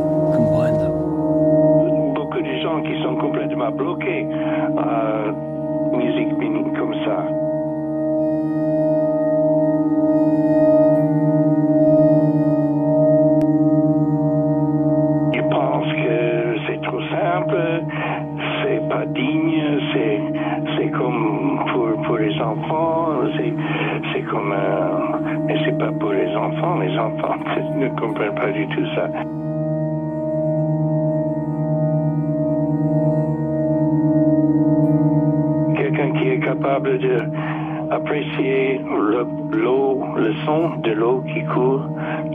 le 40.25 40.33
son 40.43 40.77
de 40.77 40.91
l'eau 40.91 41.23
qui 41.31 41.43
court 41.45 41.87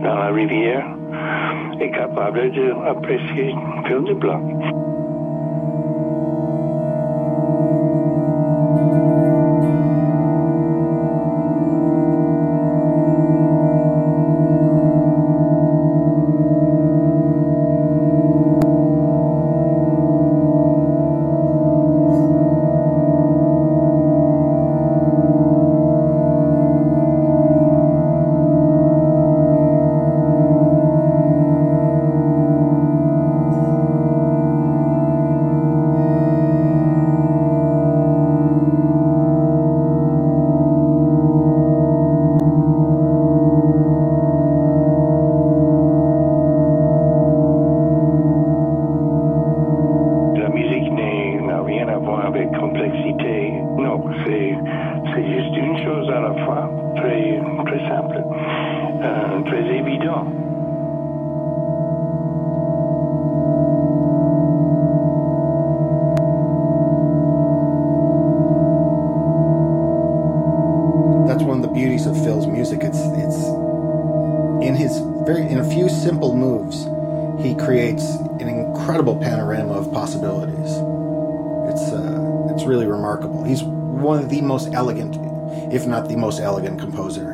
dans 0.02 0.14
la 0.14 0.28
rivière 0.28 0.87
est 1.80 1.90
capable 1.90 2.52
d'apprécier 2.52 3.52
Phil 3.85 4.04
de 4.04 4.14
Blanc. 4.14 4.70
Most 86.21 86.39
elegant 86.39 86.79
composer 86.79 87.30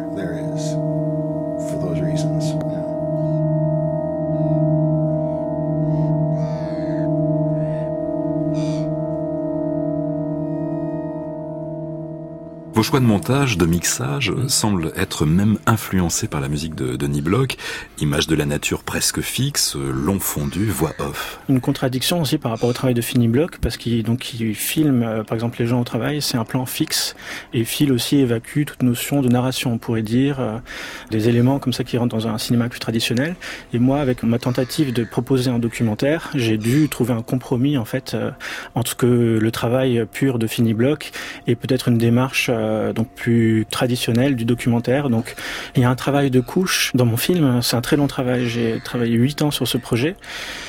choix 12.86 13.00
de 13.00 13.04
montage, 13.04 13.58
de 13.58 13.66
mixage, 13.66 14.32
semblent 14.46 14.92
être 14.94 15.26
même 15.26 15.58
influencés 15.66 16.28
par 16.28 16.40
la 16.40 16.46
musique 16.46 16.76
de 16.76 16.94
Denis 16.94 17.20
Bloch. 17.20 17.56
Images 17.98 18.28
de 18.28 18.36
la 18.36 18.46
nature 18.46 18.84
presque 18.84 19.22
fixe, 19.22 19.74
long 19.74 20.20
fondu, 20.20 20.66
voix 20.66 20.92
off. 21.00 21.40
Une 21.48 21.60
contradiction 21.60 22.20
aussi 22.20 22.38
par 22.38 22.52
rapport 22.52 22.68
au 22.68 22.72
travail 22.72 22.94
de 22.94 23.00
Finny 23.00 23.26
Block, 23.26 23.58
parce 23.58 23.76
qu'il 23.76 24.04
donc 24.04 24.34
il 24.34 24.54
filme, 24.54 25.02
euh, 25.02 25.24
par 25.24 25.34
exemple, 25.34 25.56
les 25.58 25.66
gens 25.66 25.80
au 25.80 25.84
travail, 25.84 26.22
c'est 26.22 26.36
un 26.36 26.44
plan 26.44 26.64
fixe, 26.64 27.16
et 27.52 27.64
Phil 27.64 27.90
aussi 27.90 28.18
évacue 28.18 28.62
toute 28.64 28.84
notion 28.84 29.20
de 29.20 29.26
narration, 29.26 29.72
on 29.72 29.78
pourrait 29.78 30.02
dire, 30.02 30.38
euh, 30.38 30.58
des 31.10 31.28
éléments 31.28 31.58
comme 31.58 31.72
ça 31.72 31.84
qui 31.84 31.98
rentrent 31.98 32.16
dans 32.16 32.28
un 32.28 32.38
cinéma 32.38 32.68
plus 32.68 32.80
traditionnel. 32.80 33.34
Et 33.72 33.78
moi, 33.78 34.00
avec 34.00 34.22
ma 34.22 34.38
tentative 34.38 34.92
de 34.92 35.04
proposer 35.04 35.50
un 35.50 35.58
documentaire, 35.58 36.30
j'ai 36.34 36.58
dû 36.58 36.88
trouver 36.88 37.14
un 37.14 37.22
compromis 37.22 37.78
en 37.78 37.84
fait 37.84 38.14
euh, 38.14 38.30
entre 38.74 38.96
que 38.96 39.38
le 39.40 39.50
travail 39.50 40.06
pur 40.12 40.38
de 40.38 40.46
Finny 40.46 40.74
Block 40.74 41.10
et 41.46 41.54
peut-être 41.56 41.88
une 41.88 41.98
démarche 41.98 42.48
euh, 42.50 42.66
euh, 42.76 42.92
donc 42.92 43.08
plus 43.08 43.66
traditionnelle 43.70 44.36
du 44.36 44.44
documentaire. 44.44 45.08
Donc 45.08 45.34
il 45.74 45.82
y 45.82 45.84
a 45.84 45.90
un 45.90 45.94
travail 45.94 46.30
de 46.30 46.40
couche 46.40 46.92
dans 46.94 47.06
mon 47.06 47.16
film. 47.16 47.60
C'est 47.62 47.76
un 47.76 47.80
très 47.80 47.96
long 47.96 48.06
travail. 48.06 48.46
J'ai 48.46 48.80
travaillé 48.84 49.14
huit 49.14 49.42
ans 49.42 49.50
sur 49.50 49.66
ce 49.68 49.78
projet. 49.78 50.16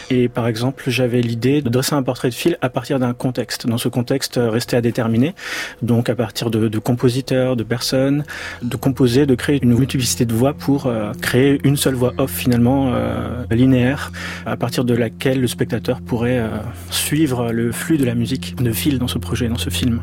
Et 0.09 0.29
par 0.29 0.47
exemple, 0.47 0.83
j'avais 0.87 1.21
l'idée 1.21 1.61
de 1.61 1.69
dresser 1.69 1.95
un 1.95 2.03
portrait 2.03 2.29
de 2.29 2.33
Phil 2.33 2.57
à 2.61 2.69
partir 2.69 2.99
d'un 2.99 3.13
contexte. 3.13 3.67
Dans 3.67 3.77
ce 3.77 3.89
contexte 3.89 4.39
resté 4.41 4.77
à 4.77 4.81
déterminer. 4.81 5.35
Donc 5.81 6.09
à 6.09 6.15
partir 6.15 6.49
de, 6.49 6.67
de 6.67 6.79
compositeurs, 6.79 7.55
de 7.55 7.63
personnes, 7.63 8.23
de 8.61 8.75
composer, 8.77 9.25
de 9.25 9.35
créer 9.35 9.59
une 9.61 9.73
multiplicité 9.73 10.25
de 10.27 10.33
voix 10.33 10.53
pour 10.53 10.85
euh, 10.85 11.13
créer 11.21 11.59
une 11.63 11.77
seule 11.77 11.95
voix 11.95 12.13
off 12.17 12.31
finalement 12.31 12.91
euh, 12.93 13.43
linéaire 13.49 14.11
à 14.45 14.57
partir 14.57 14.85
de 14.85 14.93
laquelle 14.93 15.41
le 15.41 15.47
spectateur 15.47 16.01
pourrait 16.01 16.39
euh, 16.39 16.49
suivre 16.91 17.51
le 17.51 17.71
flux 17.71 17.97
de 17.97 18.05
la 18.05 18.13
musique 18.13 18.55
de 18.61 18.71
Phil 18.71 18.99
dans 18.99 19.07
ce 19.07 19.17
projet, 19.17 19.47
dans 19.47 19.57
ce 19.57 19.69
film. 19.69 20.01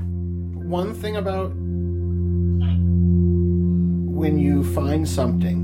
One 0.69 0.93
thing 0.95 1.17
about 1.17 1.53
when 4.11 4.39
you 4.39 4.65
find 4.65 5.07
something, 5.07 5.61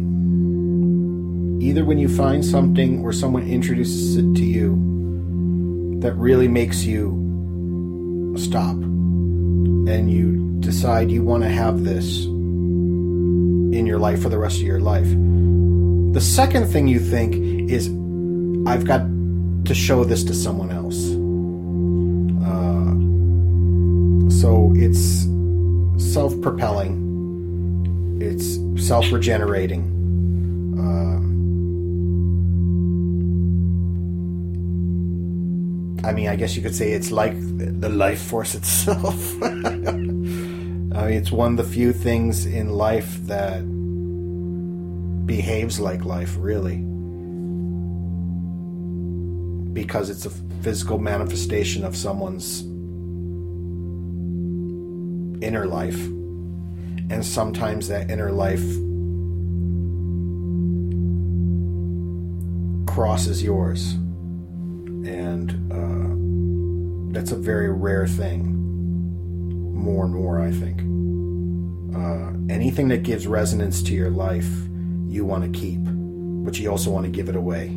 either 1.61 1.85
when 1.85 1.99
you 1.99 2.09
find 2.09 2.45
something 2.45 3.03
or 3.05 3.13
someone 3.13 3.43
introduces 3.43 4.17
it 4.17 4.35
to 4.37 4.45
you 4.45 4.79
that 6.01 6.13
really 6.17 6.49
makes 6.49 6.85
you 6.85 7.17
stop 8.37 8.77
and 9.89 10.09
you 10.09 10.39
decide 10.61 11.11
you 11.11 11.25
want 11.25 11.43
to 11.43 11.49
have 11.49 11.83
this 11.85 12.27
in 13.81 13.87
your 13.87 13.99
life 13.99 14.23
for 14.23 14.29
the 14.29 14.39
rest 14.39 14.59
of 14.59 14.63
your 14.63 14.79
life. 14.79 15.09
The 16.13 16.21
second 16.21 16.67
thing 16.67 16.87
you 16.87 17.01
think 17.01 17.35
is, 17.71 17.89
I've 18.69 18.85
got 18.85 19.01
to 19.65 19.75
show 19.75 20.05
this 20.05 20.23
to 20.25 20.35
someone 20.35 20.71
else. 20.71 20.99
Uh, 22.47 22.93
so 24.31 24.73
it's 24.77 25.27
self 26.13 26.39
propelling, 26.43 28.19
it's 28.21 28.59
self 28.87 29.11
regenerating. 29.11 29.83
Uh, 30.79 31.21
I 36.07 36.13
mean, 36.13 36.29
I 36.29 36.37
guess 36.37 36.55
you 36.55 36.63
could 36.63 36.75
say 36.75 36.93
it's 36.93 37.11
like 37.11 37.35
the 37.81 37.89
life 37.89 38.21
force 38.21 38.55
itself. 38.55 39.17
I 40.93 41.07
mean, 41.07 41.13
it's 41.13 41.31
one 41.31 41.53
of 41.53 41.57
the 41.57 41.73
few 41.73 41.93
things 41.93 42.47
in 42.47 42.71
life 42.71 43.17
that 43.27 43.61
behaves 45.25 45.79
like 45.79 46.05
life, 46.05 46.35
really. 46.37 46.79
Because 49.73 50.11
it's 50.11 50.27
a 50.27 50.31
physical 50.63 50.99
manifestation 50.99 51.85
of 51.85 51.97
someone's 51.97 52.63
inner 55.43 55.67
life. 55.67 56.01
And 57.11 57.25
sometimes 57.25 57.87
that 57.89 58.11
inner 58.11 58.33
life 58.33 58.65
crosses 62.93 63.43
yours. 63.45 63.93
And 65.07 65.51
uh, 65.73 67.17
that's 67.17 67.31
a 67.31 67.37
very 67.37 67.71
rare 67.73 68.09
thing. 68.09 68.60
More 69.81 70.05
and 70.05 70.15
more, 70.15 70.41
I 70.41 70.51
think. 70.53 70.81
Uh, 71.97 72.33
anything 72.53 72.89
that 72.89 73.03
gives 73.03 73.27
resonance 73.27 73.83
to 73.85 73.95
your 73.95 74.11
life, 74.11 74.49
you 75.09 75.25
want 75.25 75.43
to 75.53 75.59
keep, 75.59 75.81
but 75.83 76.59
you 76.59 76.71
also 76.71 76.91
want 76.91 77.07
to 77.07 77.11
give 77.11 77.29
it 77.31 77.35
away. 77.37 77.69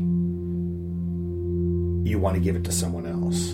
You 2.10 2.19
want 2.19 2.36
to 2.36 2.41
give 2.41 2.55
it 2.57 2.65
to 2.65 2.72
someone 2.72 3.05
else. 3.07 3.53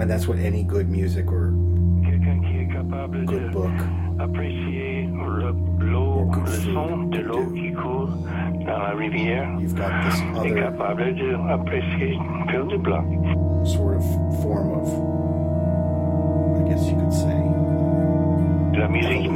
And 0.00 0.08
that's 0.10 0.26
what 0.28 0.38
any 0.38 0.62
good 0.62 0.88
music 0.88 1.26
or 1.30 1.52
Quelqu'un 2.02 2.40
qui 2.40 2.56
est 2.60 2.72
capable 2.72 3.24
good 3.26 3.52
book 3.52 3.72
apprécier 4.18 5.10
le- 5.12 5.52
l'eau, 5.84 6.20
Or 6.20 6.30
good 6.30 6.48
food 6.48 7.10
dans 8.70 8.78
la 8.78 8.90
rivière, 8.90 9.48
You've 9.58 9.74
got 9.74 9.90
this 10.04 10.22
est 10.44 10.54
capable 10.54 11.14
d'apprécier 11.14 12.18
Phil 12.48 12.66
du 12.68 12.78
Bloc. 12.78 13.04
sort 13.64 13.94
of 13.94 14.04
form 14.42 14.70
of, 14.80 14.88
I 16.58 16.68
guess 16.68 16.86
you 16.88 16.96
could 16.96 17.12
say, 17.12 17.36
La 18.78 18.88
musique 18.88 19.30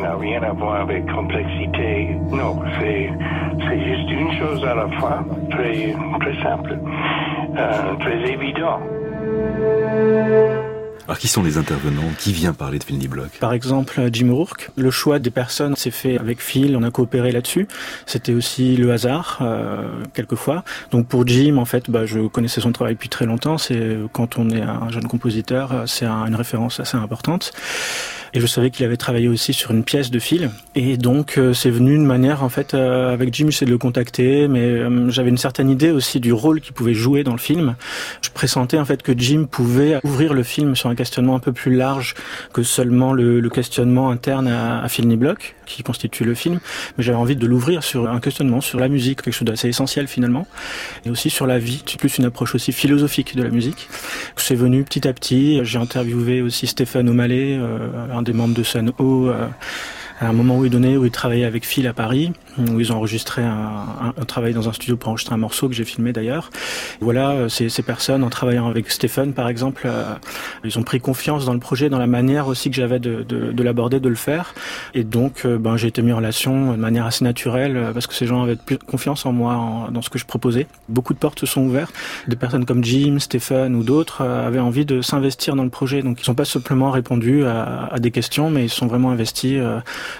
n'a 0.00 0.14
rien 0.16 0.42
à 0.42 0.52
voir 0.52 0.82
avec 0.82 1.04
complexité. 1.06 2.16
Non, 2.30 2.56
c'est 2.80 3.10
c'est 3.68 3.80
juste 3.80 4.10
une 4.10 4.32
chose 4.38 4.64
à 4.64 4.74
la 4.74 4.88
fois, 4.98 5.24
très, 5.50 5.94
très 6.20 6.42
simple, 6.42 6.78
euh, 7.58 7.94
très 8.00 8.32
évident. 8.32 8.80
Alors 11.08 11.18
qui 11.18 11.28
sont 11.28 11.42
les 11.44 11.56
intervenants? 11.56 12.02
Qui 12.18 12.32
vient 12.32 12.52
parler 12.52 12.78
de 12.80 12.84
Phil 12.84 13.08
Block 13.08 13.28
Par 13.38 13.52
exemple, 13.52 14.00
Jim 14.12 14.28
O'Rourke. 14.30 14.70
Le 14.76 14.90
choix 14.90 15.18
des 15.20 15.30
personnes 15.30 15.76
s'est 15.76 15.92
fait 15.92 16.18
avec 16.18 16.40
Phil, 16.40 16.76
on 16.76 16.82
a 16.82 16.90
coopéré 16.90 17.30
là-dessus. 17.30 17.68
C'était 18.06 18.32
aussi 18.34 18.76
le 18.76 18.90
hasard, 18.92 19.38
euh, 19.40 19.88
quelquefois. 20.14 20.64
Donc 20.90 21.06
pour 21.06 21.24
Jim, 21.26 21.58
en 21.58 21.64
fait, 21.64 21.90
bah, 21.90 22.06
je 22.06 22.26
connaissais 22.26 22.60
son 22.60 22.72
travail 22.72 22.94
depuis 22.94 23.08
très 23.08 23.24
longtemps. 23.26 23.56
C'est 23.56 23.96
quand 24.12 24.36
on 24.38 24.50
est 24.50 24.62
un 24.62 24.90
jeune 24.90 25.06
compositeur, 25.06 25.84
c'est 25.86 26.06
un- 26.06 26.26
une 26.26 26.34
référence 26.34 26.80
assez 26.80 26.96
importante. 26.96 27.52
Et 28.34 28.40
je 28.40 28.46
savais 28.46 28.70
qu'il 28.70 28.84
avait 28.84 28.96
travaillé 28.96 29.28
aussi 29.28 29.52
sur 29.52 29.70
une 29.70 29.84
pièce 29.84 30.10
de 30.10 30.18
Phil. 30.18 30.50
Et 30.74 30.96
donc 30.96 31.38
euh, 31.38 31.54
c'est 31.54 31.70
venu 31.70 31.94
une 31.94 32.04
manière, 32.04 32.42
en 32.42 32.48
fait, 32.48 32.74
euh, 32.74 33.12
avec 33.12 33.34
Jim, 33.34 33.46
j'essaie 33.48 33.64
de 33.64 33.70
le 33.70 33.78
contacter, 33.78 34.48
mais 34.48 34.60
euh, 34.60 35.10
j'avais 35.10 35.30
une 35.30 35.38
certaine 35.38 35.70
idée 35.70 35.90
aussi 35.90 36.20
du 36.20 36.32
rôle 36.32 36.60
qu'il 36.60 36.72
pouvait 36.72 36.94
jouer 36.94 37.24
dans 37.24 37.32
le 37.32 37.38
film. 37.38 37.76
Je 38.22 38.30
pressentais 38.30 38.78
en 38.78 38.84
fait 38.84 39.02
que 39.02 39.12
Jim 39.16 39.46
pouvait 39.50 39.98
ouvrir 40.04 40.34
le 40.34 40.42
film 40.42 40.76
sur 40.76 40.88
un 40.88 40.94
questionnement 40.94 41.34
un 41.34 41.40
peu 41.40 41.52
plus 41.52 41.74
large 41.74 42.14
que 42.52 42.62
seulement 42.62 43.12
le, 43.12 43.40
le 43.40 43.50
questionnement 43.50 44.10
interne 44.10 44.48
à, 44.48 44.82
à 44.82 44.88
Phil 44.88 45.06
Block, 45.16 45.55
qui 45.66 45.82
constitue 45.82 46.24
le 46.24 46.34
film. 46.34 46.60
Mais 46.96 47.04
j'avais 47.04 47.18
envie 47.18 47.36
de 47.36 47.46
l'ouvrir 47.46 47.82
sur 47.82 48.08
un 48.08 48.20
questionnement 48.20 48.60
sur 48.60 48.78
la 48.78 48.88
musique, 48.88 49.22
quelque 49.22 49.34
chose 49.34 49.46
d'assez 49.46 49.68
essentiel 49.68 50.08
finalement, 50.08 50.46
et 51.04 51.10
aussi 51.10 51.30
sur 51.30 51.46
la 51.46 51.58
vie. 51.58 51.82
Plus 51.98 52.18
une 52.18 52.24
approche 52.24 52.54
aussi 52.54 52.72
philosophique 52.72 53.36
de 53.36 53.42
la 53.42 53.50
musique. 53.50 53.88
C'est 54.36 54.54
venu 54.54 54.84
petit 54.84 55.06
à 55.08 55.12
petit. 55.12 55.60
J'ai 55.64 55.78
interviewé 55.78 56.42
aussi 56.42 56.66
Stéphane 56.66 57.08
O'Malley, 57.08 57.56
euh, 57.58 57.88
un 58.12 58.22
des 58.22 58.32
membres 58.32 58.54
de 58.54 58.62
Sun 58.62 58.92
O. 58.98 59.28
euh, 59.28 59.46
à 60.20 60.28
un 60.28 60.32
moment 60.32 60.58
où 60.58 60.64
il 60.64 60.70
donnait, 60.70 60.96
où 60.96 61.04
il 61.04 61.10
travaillait 61.10 61.44
avec 61.44 61.66
Phil 61.66 61.86
à 61.86 61.92
Paris, 61.92 62.32
où 62.58 62.80
ils 62.80 62.92
ont 62.92 62.96
enregistré 62.96 63.42
un, 63.42 64.12
travail 64.26 64.54
dans 64.54 64.68
un 64.68 64.72
studio 64.72 64.96
pour 64.96 65.10
enregistrer 65.10 65.34
un 65.34 65.38
morceau 65.38 65.68
que 65.68 65.74
j'ai 65.74 65.84
filmé 65.84 66.12
d'ailleurs. 66.12 66.50
Voilà, 67.00 67.30
euh, 67.30 67.48
ces, 67.48 67.82
personnes, 67.82 68.24
en 68.24 68.30
travaillant 68.30 68.68
avec 68.68 68.90
Stéphane 68.90 69.32
par 69.32 69.48
exemple, 69.48 69.82
euh, 69.86 70.14
ils 70.64 70.78
ont 70.78 70.82
pris 70.82 71.00
confiance 71.00 71.44
dans 71.44 71.52
le 71.52 71.60
projet, 71.60 71.88
dans 71.88 71.98
la 71.98 72.06
manière 72.06 72.48
aussi 72.48 72.70
que 72.70 72.76
j'avais 72.76 72.98
de, 72.98 73.22
de, 73.22 73.52
de 73.52 73.62
l'aborder, 73.62 74.00
de 74.00 74.08
le 74.08 74.14
faire. 74.14 74.54
Et 74.94 75.04
donc, 75.04 75.42
euh, 75.44 75.58
ben, 75.58 75.76
j'ai 75.76 75.88
été 75.88 76.02
mis 76.02 76.12
en 76.12 76.16
relation 76.16 76.72
de 76.72 76.76
manière 76.76 77.06
assez 77.06 77.24
naturelle, 77.24 77.90
parce 77.92 78.06
que 78.06 78.14
ces 78.14 78.26
gens 78.26 78.42
avaient 78.42 78.56
plus 78.56 78.78
confiance 78.78 79.26
en 79.26 79.32
moi, 79.32 79.88
dans 79.90 80.02
ce 80.02 80.10
que 80.10 80.18
je 80.18 80.24
proposais. 80.24 80.66
Beaucoup 80.88 81.14
de 81.14 81.18
portes 81.18 81.40
se 81.40 81.46
sont 81.46 81.62
ouvertes. 81.62 81.92
Des 82.26 82.36
personnes 82.36 82.64
comme 82.64 82.82
Jim, 82.82 83.18
Stéphane 83.20 83.74
ou 83.74 83.82
d'autres 83.82 84.22
avaient 84.22 84.58
envie 84.58 84.84
de 84.84 85.02
s'investir 85.02 85.56
dans 85.56 85.64
le 85.64 85.70
projet. 85.70 86.02
Donc, 86.02 86.20
ils 86.22 86.30
n'ont 86.30 86.34
pas 86.34 86.44
simplement 86.44 86.90
répondu 86.90 87.44
à, 87.44 87.96
des 87.98 88.10
questions, 88.10 88.50
mais 88.50 88.64
ils 88.64 88.70
sont 88.70 88.86
vraiment 88.86 89.10
investis 89.10 89.60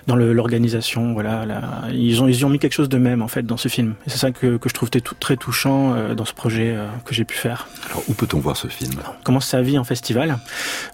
dans 0.06 0.16
l'organisation. 0.16 1.12
Voilà, 1.12 1.44
ils 1.92 2.22
ont 2.22 2.25
ils 2.28 2.40
y 2.40 2.44
ont 2.44 2.48
mis 2.48 2.58
quelque 2.58 2.72
chose 2.72 2.88
de 2.88 2.98
même 2.98 3.22
en 3.22 3.28
fait 3.28 3.42
dans 3.42 3.56
ce 3.56 3.68
film. 3.68 3.94
Et 4.06 4.10
c'est 4.10 4.18
ça 4.18 4.30
que, 4.30 4.56
que 4.56 4.68
je 4.68 4.74
trouve 4.74 4.90
très 4.90 5.36
touchant 5.36 5.94
euh, 5.94 6.14
dans 6.14 6.24
ce 6.24 6.32
projet 6.32 6.74
euh, 6.74 6.86
que 7.04 7.14
j'ai 7.14 7.24
pu 7.24 7.36
faire. 7.36 7.68
Alors 7.90 8.02
où 8.08 8.14
peut-on 8.14 8.38
voir 8.38 8.56
ce 8.56 8.68
film? 8.68 8.94
Commence 9.24 9.46
sa 9.46 9.62
vie 9.62 9.78
en 9.78 9.84
festival, 9.84 10.38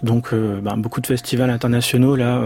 donc 0.03 0.33
euh, 0.33 0.61
ben, 0.61 0.77
beaucoup 0.77 1.01
de 1.01 1.07
festivals 1.07 1.51
internationaux 1.51 2.17
là 2.17 2.43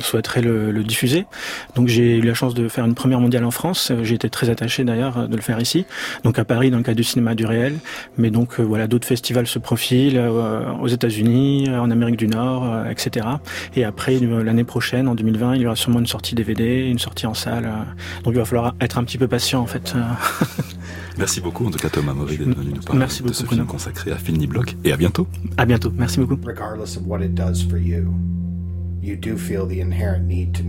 souhaiteraient 0.00 0.42
le, 0.42 0.70
le 0.70 0.84
diffuser. 0.84 1.26
Donc 1.74 1.88
j'ai 1.88 2.18
eu 2.18 2.22
la 2.22 2.34
chance 2.34 2.54
de 2.54 2.68
faire 2.68 2.84
une 2.84 2.94
première 2.94 3.20
mondiale 3.20 3.44
en 3.44 3.50
France. 3.50 3.92
J'ai 4.02 4.14
été 4.14 4.30
très 4.30 4.50
attaché 4.50 4.84
d'ailleurs 4.84 5.28
de 5.28 5.36
le 5.36 5.42
faire 5.42 5.60
ici, 5.60 5.86
donc 6.24 6.38
à 6.38 6.44
Paris 6.44 6.70
dans 6.70 6.78
le 6.78 6.82
cadre 6.82 6.96
du 6.96 7.04
cinéma 7.04 7.34
du 7.34 7.46
réel. 7.46 7.78
Mais 8.18 8.30
donc 8.30 8.60
voilà, 8.60 8.86
d'autres 8.86 9.06
festivals 9.06 9.46
se 9.46 9.58
profilent 9.58 10.20
aux 10.80 10.88
États-Unis, 10.88 11.68
en 11.70 11.90
Amérique 11.90 12.16
du 12.16 12.28
Nord, 12.28 12.86
etc. 12.88 13.26
Et 13.76 13.84
après 13.84 14.18
l'année 14.18 14.64
prochaine, 14.64 15.08
en 15.08 15.14
2020, 15.14 15.56
il 15.56 15.62
y 15.62 15.66
aura 15.66 15.76
sûrement 15.76 16.00
une 16.00 16.06
sortie 16.06 16.34
DVD, 16.34 16.86
une 16.86 16.98
sortie 16.98 17.26
en 17.26 17.34
salle. 17.34 17.70
Donc 18.22 18.34
il 18.34 18.38
va 18.38 18.44
falloir 18.44 18.74
être 18.80 18.98
un 18.98 19.04
petit 19.04 19.18
peu 19.18 19.26
patient 19.28 19.60
en 19.60 19.66
fait. 19.66 19.94
euh. 19.96 20.00
Merci 21.18 21.40
beaucoup 21.40 21.66
en 21.66 21.70
tout 21.70 21.78
cas 21.78 21.88
Thomas 21.88 22.12
Maury 22.14 22.38
d'être 22.38 22.56
venu 22.58 22.72
nous 22.74 22.80
parler 22.82 22.98
Merci 22.98 23.18
de 23.18 23.24
beaucoup, 23.24 23.34
ce 23.34 23.44
Bruno. 23.44 23.62
film 23.62 23.66
consacré 23.66 24.10
à 24.12 24.16
Phil 24.16 24.46
Block. 24.48 24.76
Et 24.84 24.92
à 24.92 24.96
bientôt 24.96 25.26
À 25.56 25.64
bientôt. 25.64 25.92
Merci 25.96 26.18
beaucoup. 26.20 26.38
regardless 26.44 26.96
of 26.96 27.04
what 27.06 27.20
it 27.22 27.34
does 27.34 27.62
for 27.62 27.78
you, 27.78 28.12
you 29.02 29.16
do 29.16 29.36
feel 29.36 29.66
the 29.66 29.80
inherent 29.80 30.26
need 30.26 30.52
to 30.54 30.62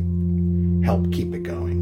help 0.86 1.12
keep 1.12 1.34
it 1.36 1.43
going. 1.43 1.74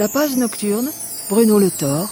Tapage 0.00 0.34
nocturne, 0.36 0.90
Bruno 1.28 1.58
Le 1.58 1.70
Thor, 1.70 2.08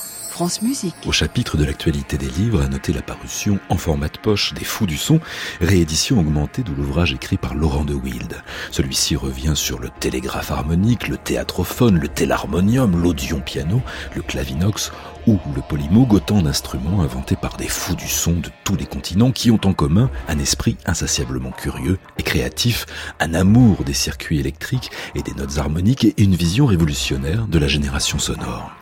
Au 1.05 1.11
chapitre 1.11 1.57
de 1.57 1.65
l'actualité 1.65 2.17
des 2.17 2.29
livres, 2.29 2.63
a 2.63 2.69
noté 2.69 2.93
la 2.93 3.03
parution 3.03 3.59
en 3.71 3.77
format 3.77 4.09
de 4.09 4.19
poche 4.19 4.55
des 4.55 4.65
Fous 4.65 4.87
du 4.87 4.97
Son, 4.97 5.19
réédition 5.61 6.21
augmentée 6.21 6.63
de 6.63 6.73
l'ouvrage 6.73 7.13
écrit 7.13 7.37
par 7.37 7.55
Laurent 7.55 7.85
de 7.85 7.95
Wild. 7.95 8.41
Celui-ci 8.71 9.17
revient 9.17 9.55
sur 9.57 9.81
le 9.81 9.89
télégraphe 9.99 10.53
harmonique, 10.53 11.09
le 11.09 11.17
théâtrophone, 11.17 11.99
le 11.99 12.07
télarmonium, 12.07 13.03
l'audion 13.03 13.41
piano, 13.41 13.83
le 14.15 14.23
clavinox 14.23 14.93
ou 15.27 15.41
le 15.57 15.61
polymoog, 15.61 16.13
autant 16.13 16.41
d'instruments 16.41 17.03
inventés 17.03 17.37
par 17.37 17.57
des 17.57 17.69
fous 17.69 17.97
du 17.97 18.09
son 18.09 18.35
de 18.35 18.51
tous 18.63 18.77
les 18.77 18.87
continents 18.87 19.33
qui 19.33 19.51
ont 19.51 19.61
en 19.65 19.73
commun 19.73 20.09
un 20.29 20.39
esprit 20.39 20.77
insatiablement 20.87 21.51
curieux 21.51 21.99
et 22.17 22.23
créatif, 22.23 22.87
un 23.19 23.35
amour 23.35 23.83
des 23.83 23.93
circuits 23.93 24.39
électriques 24.39 24.93
et 25.17 25.23
des 25.23 25.35
notes 25.35 25.59
harmoniques 25.59 26.05
et 26.05 26.15
une 26.19 26.37
vision 26.37 26.67
révolutionnaire 26.67 27.49
de 27.49 27.59
la 27.59 27.67
génération 27.67 28.21
sonore. 28.21 28.78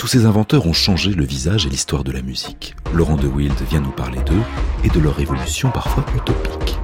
Tous 0.00 0.06
ces 0.06 0.24
inventeurs 0.24 0.64
ont 0.64 0.72
changé 0.72 1.12
le 1.12 1.26
visage 1.26 1.66
et 1.66 1.68
l'histoire 1.68 2.04
de 2.04 2.10
la 2.10 2.22
musique. 2.22 2.74
Laurent 2.94 3.16
de 3.16 3.26
Wild 3.26 3.52
vient 3.68 3.82
nous 3.82 3.90
parler 3.90 4.22
d'eux 4.24 4.40
et 4.82 4.88
de 4.88 4.98
leur 4.98 5.20
évolution 5.20 5.70
parfois 5.70 6.06
utopique. 6.16 6.79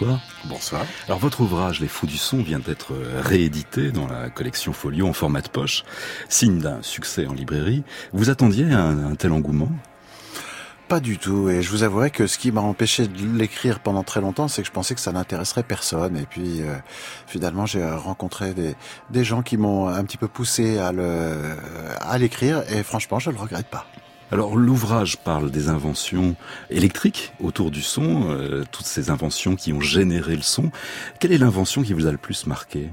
Bonsoir. 0.00 0.20
Bonsoir. 0.44 0.86
Alors 1.06 1.18
votre 1.18 1.40
ouvrage 1.40 1.80
Les 1.80 1.88
Fous 1.88 2.06
du 2.06 2.18
Son 2.18 2.42
vient 2.42 2.58
d'être 2.58 2.92
réédité 3.22 3.90
dans 3.92 4.06
la 4.06 4.28
collection 4.28 4.74
Folio 4.74 5.06
en 5.06 5.14
format 5.14 5.40
de 5.40 5.48
poche, 5.48 5.84
signe 6.28 6.58
d'un 6.58 6.82
succès 6.82 7.26
en 7.26 7.32
librairie. 7.32 7.82
Vous 8.12 8.28
attendiez 8.28 8.66
un, 8.72 9.14
tel 9.14 9.32
engouement? 9.32 9.70
Pas 10.88 11.00
du 11.00 11.16
tout. 11.16 11.48
Et 11.48 11.62
je 11.62 11.70
vous 11.70 11.82
avouerai 11.82 12.10
que 12.10 12.26
ce 12.26 12.36
qui 12.36 12.52
m'a 12.52 12.60
empêché 12.60 13.08
de 13.08 13.38
l'écrire 13.38 13.80
pendant 13.80 14.02
très 14.02 14.20
longtemps, 14.20 14.48
c'est 14.48 14.60
que 14.60 14.68
je 14.68 14.72
pensais 14.72 14.94
que 14.94 15.00
ça 15.00 15.12
n'intéresserait 15.12 15.62
personne. 15.62 16.16
Et 16.16 16.26
puis 16.26 16.60
euh, 16.60 16.76
finalement, 17.26 17.64
j'ai 17.64 17.84
rencontré 17.84 18.52
des, 18.52 18.74
des 19.10 19.24
gens 19.24 19.42
qui 19.42 19.56
m'ont 19.56 19.88
un 19.88 20.04
petit 20.04 20.18
peu 20.18 20.28
poussé 20.28 20.78
à 20.78 20.92
le 20.92 21.56
à 22.00 22.18
l'écrire. 22.18 22.62
Et 22.70 22.82
franchement, 22.82 23.18
je 23.18 23.30
le 23.30 23.38
regrette 23.38 23.68
pas. 23.68 23.86
Alors 24.32 24.56
l'ouvrage 24.56 25.18
parle 25.18 25.52
des 25.52 25.68
inventions 25.68 26.34
électriques 26.68 27.32
autour 27.40 27.70
du 27.70 27.80
son, 27.80 28.30
euh, 28.30 28.64
toutes 28.72 28.86
ces 28.86 29.10
inventions 29.10 29.54
qui 29.54 29.72
ont 29.72 29.80
généré 29.80 30.34
le 30.34 30.42
son. 30.42 30.72
Quelle 31.20 31.32
est 31.32 31.38
l'invention 31.38 31.82
qui 31.82 31.92
vous 31.92 32.06
a 32.06 32.12
le 32.12 32.18
plus 32.18 32.46
marqué? 32.46 32.90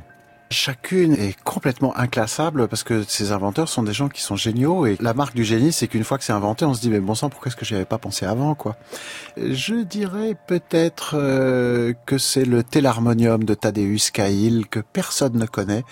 Chacune 0.54 1.14
est 1.14 1.36
complètement 1.44 1.98
inclassable 1.98 2.68
parce 2.68 2.84
que 2.84 3.04
ces 3.08 3.32
inventeurs 3.32 3.68
sont 3.68 3.82
des 3.82 3.92
gens 3.92 4.08
qui 4.08 4.22
sont 4.22 4.36
géniaux 4.36 4.86
et 4.86 4.98
la 5.02 5.16
marque 5.16 5.36
du 5.36 5.44
génie, 5.44 5.74
c'est 5.74 5.88
qu'une 5.88 6.04
fois 6.04 6.20
que 6.20 6.24
c'est 6.24 6.32
inventé, 6.32 6.64
on 6.64 6.76
se 6.76 6.82
dit 6.82 6.92
mais 6.92 7.00
bon 7.00 7.16
sang, 7.16 7.30
pourquoi 7.30 7.50
est-ce 7.50 7.56
que 7.56 7.66
j'y 7.66 7.74
avais 7.74 7.86
pas 7.86 7.98
pensé 7.98 8.28
avant 8.28 8.54
quoi? 8.54 8.76
Je 9.36 9.84
dirais 9.84 10.38
peut-être 10.46 11.16
euh, 11.16 11.94
que 12.06 12.20
c'est 12.20 12.46
le 12.46 12.62
télarmonium 12.64 13.44
de 13.44 13.56
Tadeusz 13.56 14.12
Kail 14.14 14.66
que 14.70 14.80
personne 14.80 15.40
ne 15.40 15.48
connaît, 15.48 15.84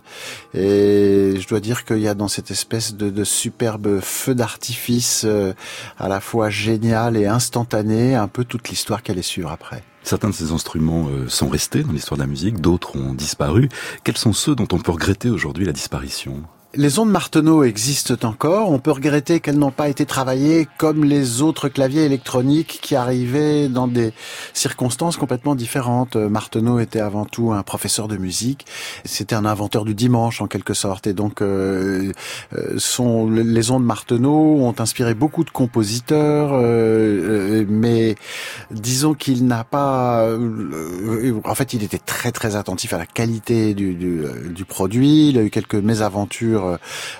Et 0.54 1.34
je 1.38 1.48
dois 1.48 1.60
dire 1.60 1.84
qu'il 1.84 1.98
y 1.98 2.08
a 2.08 2.14
dans 2.14 2.28
cette 2.28 2.50
espèce 2.50 2.94
de, 2.94 3.10
de 3.10 3.24
superbe 3.24 4.00
feu 4.00 4.34
d'artifice 4.34 5.22
euh, 5.24 5.52
à 5.98 6.08
la 6.08 6.20
fois 6.20 6.50
génial 6.50 7.16
et 7.16 7.26
instantané, 7.26 8.14
un 8.14 8.28
peu 8.28 8.44
toute 8.44 8.68
l'histoire 8.68 9.02
qu'elle 9.02 9.18
est 9.18 9.22
sûre 9.22 9.50
après. 9.50 9.82
Certains 10.04 10.30
de 10.30 10.34
ces 10.34 10.50
instruments 10.50 11.08
euh, 11.08 11.28
sont 11.28 11.48
restés 11.48 11.82
dans 11.82 11.92
l'histoire 11.92 12.18
de 12.18 12.22
la 12.22 12.28
musique, 12.28 12.60
d'autres 12.60 12.96
ont 12.96 13.14
disparu. 13.14 13.68
Quels 14.04 14.16
sont 14.16 14.32
ceux 14.32 14.54
dont 14.54 14.66
on 14.72 14.78
peut 14.78 14.92
regretter 14.92 15.30
aujourd'hui 15.30 15.64
la 15.64 15.72
disparition? 15.72 16.42
Les 16.74 16.98
ondes 16.98 17.10
Marteneau 17.10 17.64
existent 17.64 18.14
encore. 18.26 18.70
On 18.70 18.78
peut 18.78 18.92
regretter 18.92 19.40
qu'elles 19.40 19.58
n'ont 19.58 19.70
pas 19.70 19.88
été 19.88 20.06
travaillées 20.06 20.66
comme 20.78 21.04
les 21.04 21.42
autres 21.42 21.68
claviers 21.68 22.04
électroniques 22.04 22.78
qui 22.80 22.96
arrivaient 22.96 23.68
dans 23.68 23.86
des 23.86 24.12
circonstances 24.54 25.16
complètement 25.16 25.54
différentes. 25.54 26.16
Marteneau 26.16 26.78
était 26.78 27.00
avant 27.00 27.26
tout 27.26 27.52
un 27.52 27.62
professeur 27.62 28.08
de 28.08 28.16
musique. 28.16 28.64
C'était 29.04 29.34
un 29.34 29.44
inventeur 29.44 29.84
du 29.84 29.94
dimanche 29.94 30.40
en 30.40 30.46
quelque 30.46 30.72
sorte. 30.72 31.06
Et 31.06 31.12
donc, 31.12 31.42
euh, 31.42 32.12
euh 32.54 32.78
les 33.32 33.70
ondes 33.70 33.84
Marteneau 33.84 34.58
ont 34.60 34.74
inspiré 34.78 35.14
beaucoup 35.14 35.44
de 35.44 35.50
compositeurs. 35.50 36.50
Euh, 36.52 37.66
mais 37.68 38.16
disons 38.70 39.14
qu'il 39.14 39.46
n'a 39.46 39.64
pas... 39.64 40.24
Euh, 40.24 41.40
en 41.44 41.54
fait, 41.54 41.74
il 41.74 41.82
était 41.82 41.98
très 41.98 42.32
très 42.32 42.56
attentif 42.56 42.94
à 42.94 42.98
la 42.98 43.06
qualité 43.06 43.74
du, 43.74 43.94
du, 43.94 44.24
du 44.48 44.64
produit. 44.64 45.28
Il 45.28 45.38
a 45.38 45.42
eu 45.42 45.50
quelques 45.50 45.74
mésaventures 45.74 46.61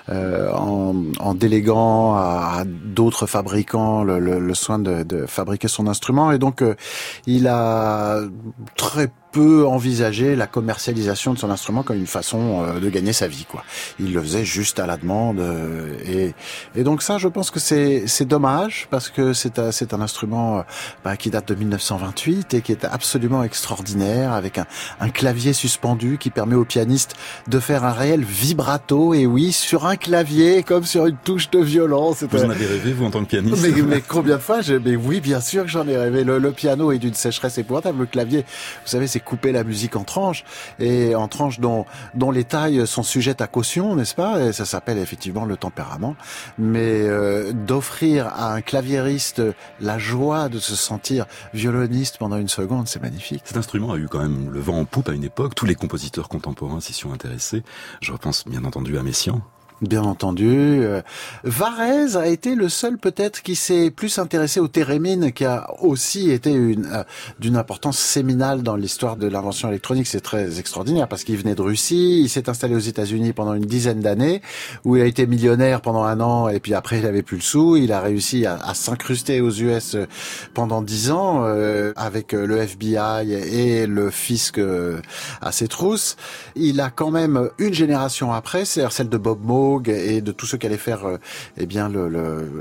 euh, 0.09 0.51
en, 0.51 1.33
déléguant 1.33 2.15
à, 2.15 2.63
d'autres 2.65 3.25
fabricants 3.25 4.03
le, 4.03 4.53
soin 4.53 4.79
de, 4.79 5.03
de, 5.03 5.25
fabriquer 5.25 5.67
son 5.67 5.87
instrument. 5.87 6.31
Et 6.31 6.39
donc, 6.39 6.61
euh, 6.61 6.75
il 7.25 7.47
a 7.47 8.19
très 8.75 9.11
peut 9.33 9.65
envisager 9.65 10.35
la 10.35 10.45
commercialisation 10.45 11.33
de 11.33 11.39
son 11.39 11.49
instrument 11.49 11.81
comme 11.81 11.97
une 11.97 12.07
façon 12.07 12.63
euh, 12.63 12.79
de 12.79 12.89
gagner 12.89 13.13
sa 13.13 13.27
vie. 13.27 13.45
Quoi. 13.49 13.63
Il 13.99 14.13
le 14.13 14.21
faisait 14.21 14.45
juste 14.45 14.79
à 14.79 14.85
la 14.85 14.95
demande. 14.95 15.39
Euh, 15.39 15.95
et, 16.05 16.33
et 16.75 16.83
donc 16.83 17.01
ça, 17.01 17.17
je 17.17 17.27
pense 17.27 17.49
que 17.49 17.59
c'est, 17.59 18.03
c'est 18.05 18.25
dommage 18.25 18.87
parce 18.91 19.09
que 19.09 19.33
c'est, 19.33 19.57
un, 19.57 19.71
c'est 19.71 19.93
un 19.95 20.01
instrument 20.01 20.59
euh, 20.59 20.61
bah, 21.03 21.17
qui 21.17 21.31
date 21.31 21.47
de 21.47 21.55
1928 21.55 22.53
et 22.53 22.61
qui 22.61 22.71
est 22.71 22.85
absolument 22.85 23.43
extraordinaire 23.43 24.33
avec 24.33 24.59
un, 24.59 24.67
un 24.99 25.09
clavier 25.09 25.53
suspendu 25.53 26.19
qui 26.19 26.29
permet 26.29 26.55
au 26.55 26.63
pianiste 26.63 27.15
de 27.47 27.59
faire 27.59 27.83
un 27.85 27.91
réel 27.91 28.23
vibrato. 28.23 29.15
Et 29.15 29.25
oui, 29.25 29.51
sur 29.51 29.87
un 29.87 29.95
clavier 29.95 30.61
comme 30.61 30.83
sur 30.83 31.07
une 31.07 31.17
touche 31.17 31.49
de 31.49 31.59
violon. 31.59 32.11
Vous 32.11 32.43
en 32.43 32.51
avez 32.51 32.67
rêvé, 32.67 32.93
vous, 32.93 33.05
en 33.05 33.09
tant 33.11 33.23
que 33.23 33.29
pianiste 33.29 33.63
mais, 33.63 33.81
mais 33.81 34.03
combien 34.07 34.35
de 34.35 34.41
fois 34.41 34.61
je, 34.61 34.75
Mais 34.75 34.95
oui, 34.95 35.21
bien 35.21 35.41
sûr 35.41 35.63
que 35.63 35.69
j'en 35.69 35.87
ai 35.87 35.97
rêvé. 35.97 36.23
Le, 36.23 36.37
le 36.37 36.51
piano 36.51 36.91
est 36.91 36.99
d'une 36.99 37.15
sécheresse 37.15 37.57
épouvantable. 37.57 38.01
Le 38.01 38.05
clavier, 38.05 38.41
vous 38.41 38.89
savez, 38.89 39.07
c'est 39.07 39.22
couper 39.23 39.51
la 39.51 39.63
musique 39.63 39.95
en 39.95 40.03
tranches 40.03 40.43
et 40.79 41.15
en 41.15 41.27
tranches 41.27 41.59
dont 41.59 41.85
dont 42.13 42.31
les 42.31 42.43
tailles 42.43 42.85
sont 42.87 43.03
sujettes 43.03 43.41
à 43.41 43.47
caution, 43.47 43.95
n'est-ce 43.95 44.15
pas? 44.15 44.41
Et 44.41 44.53
ça 44.53 44.65
s'appelle 44.65 44.97
effectivement 44.97 45.45
le 45.45 45.57
tempérament. 45.57 46.15
Mais 46.57 47.01
euh, 47.01 47.51
d'offrir 47.53 48.27
à 48.27 48.53
un 48.53 48.61
claviériste 48.61 49.41
la 49.79 49.97
joie 49.97 50.49
de 50.49 50.59
se 50.59 50.75
sentir 50.75 51.25
violoniste 51.53 52.17
pendant 52.17 52.37
une 52.37 52.49
seconde, 52.49 52.87
c'est 52.87 53.01
magnifique. 53.01 53.43
Cet 53.45 53.57
instrument 53.57 53.91
a 53.91 53.97
eu 53.97 54.07
quand 54.07 54.19
même 54.19 54.49
le 54.51 54.59
vent 54.59 54.79
en 54.79 54.85
poupe 54.85 55.09
à 55.09 55.13
une 55.13 55.23
époque. 55.23 55.55
Tous 55.55 55.65
les 55.65 55.75
compositeurs 55.75 56.29
contemporains 56.29 56.79
s'y 56.79 56.93
sont 56.93 57.13
intéressés. 57.13 57.63
Je 58.01 58.11
repense 58.11 58.45
bien 58.47 58.63
entendu 58.63 58.97
à 58.97 59.03
Messiaen. 59.03 59.41
Bien 59.83 60.03
entendu. 60.03 60.47
Euh, 60.47 61.01
Varese 61.43 62.15
a 62.15 62.27
été 62.27 62.55
le 62.55 62.69
seul 62.69 62.97
peut-être 62.97 63.41
qui 63.41 63.55
s'est 63.55 63.91
plus 63.91 64.17
intéressé 64.17 64.61
au 64.61 64.69
thérémine, 64.69 65.33
qui 65.33 65.43
a 65.43 65.67
aussi 65.81 66.31
été 66.31 66.55
euh, 66.55 67.03
d'une 67.39 67.57
importance 67.57 67.97
séminale 67.97 68.63
dans 68.63 68.77
l'histoire 68.77 69.17
de 69.17 69.27
l'invention 69.27 69.67
électronique. 69.67 70.07
C'est 70.07 70.21
très 70.21 70.59
extraordinaire 70.59 71.09
parce 71.09 71.25
qu'il 71.25 71.35
venait 71.35 71.55
de 71.55 71.61
Russie, 71.61 72.21
il 72.21 72.29
s'est 72.29 72.49
installé 72.49 72.75
aux 72.75 72.79
États-Unis 72.79 73.33
pendant 73.33 73.55
une 73.55 73.65
dizaine 73.65 73.99
d'années, 73.99 74.41
où 74.85 74.95
il 74.95 75.01
a 75.01 75.05
été 75.05 75.27
millionnaire 75.27 75.81
pendant 75.81 76.03
un 76.03 76.21
an 76.21 76.47
et 76.47 76.61
puis 76.61 76.73
après 76.73 76.99
il 76.99 77.05
avait 77.05 77.23
plus 77.23 77.37
le 77.37 77.43
sou. 77.43 77.75
Il 77.75 77.91
a 77.91 77.99
réussi 77.99 78.45
à, 78.45 78.73
s'incruster 78.73 79.41
aux 79.41 79.51
US 79.51 79.95
euh, 79.95 80.05
pendant 80.53 80.81
dix 80.81 81.11
ans 81.11 81.43
avec 81.95 82.31
le 82.31 82.57
FBI 82.57 83.33
et 83.33 83.87
le 83.87 84.09
fisc 84.09 84.59
à 85.41 85.51
ses 85.51 85.67
trousses. 85.67 86.15
Il 86.55 86.79
a 86.79 86.89
quand 86.89 87.11
même 87.11 87.49
une 87.57 87.73
génération 87.73 88.31
après, 88.31 88.65
c'est 88.65 88.89
celle 88.91 89.09
de 89.09 89.17
Bob 89.17 89.43
Moe 89.43 89.72
et 89.87 90.21
de 90.21 90.31
tout 90.31 90.45
ce 90.45 90.55
qu'allait 90.55 90.77
faire 90.77 91.05
euh, 91.05 91.17
eh 91.57 91.65
bien 91.65 91.89
le, 91.89 92.09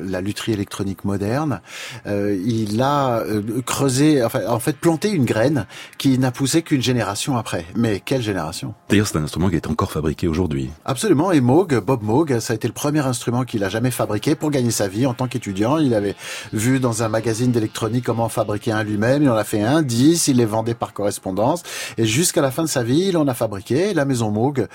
la 0.07 0.21
lutherie 0.21 0.53
électronique 0.53 1.05
moderne, 1.05 1.61
euh, 2.07 2.39
il 2.45 2.81
a 2.83 3.19
euh, 3.21 3.63
creusé, 3.65 4.23
enfin, 4.25 4.41
en 4.49 4.59
fait 4.59 4.77
planté 4.77 5.11
une 5.11 5.25
graine 5.25 5.67
qui 5.99 6.19
n'a 6.19 6.31
poussé 6.31 6.63
qu'une 6.63 6.83
génération 6.83 7.37
après. 7.37 7.65
Mais 7.77 8.01
quelle 8.01 8.23
génération? 8.23 8.75
D'ailleurs, 8.89 9.07
c'est 9.07 9.19
un 9.19 9.25
instrument 9.25 9.49
qui 9.49 9.57
est 9.57 9.67
encore 9.67 9.93
fabriqué 9.93 10.29
aujourd'hui. 10.29 10.71
Absolument. 10.85 11.33
Et 11.33 11.41
Moog, 11.41 11.79
Bob 11.81 12.03
Moog, 12.03 12.39
ça 12.41 12.53
a 12.53 12.57
été 12.57 12.69
le 12.69 12.75
premier 12.75 13.01
instrument 13.01 13.45
qu'il 13.45 13.65
a 13.65 13.69
jamais 13.69 13.91
fabriqué 13.91 14.35
pour 14.35 14.51
gagner 14.51 14.71
sa 14.71 14.89
vie 14.89 15.07
en 15.07 15.15
tant 15.15 15.29
qu'étudiant. 15.29 15.79
Il 15.79 15.95
avait 15.95 16.17
vu 16.53 16.81
dans 16.81 17.03
un 17.03 17.09
magazine 17.09 17.53
d'électronique 17.53 18.05
comment 18.05 18.29
fabriquer 18.29 18.73
un 18.73 18.83
lui-même. 18.83 19.23
Il 19.23 19.31
en 19.31 19.37
a 19.37 19.45
fait 19.45 19.63
un, 19.63 19.83
dix, 19.83 20.29
il 20.29 20.39
les 20.39 20.47
vendait 20.47 20.75
par 20.75 20.93
correspondance. 20.93 21.63
Et 21.99 22.07
jusqu'à 22.07 22.41
la 22.41 22.51
fin 22.51 22.63
de 22.63 22.69
sa 22.69 22.83
vie, 22.83 23.09
il 23.09 23.17
en 23.17 23.29
a 23.29 23.35
fabriqué. 23.35 23.95
La 23.95 24.05
maison 24.05 24.31
Moog 24.31 24.67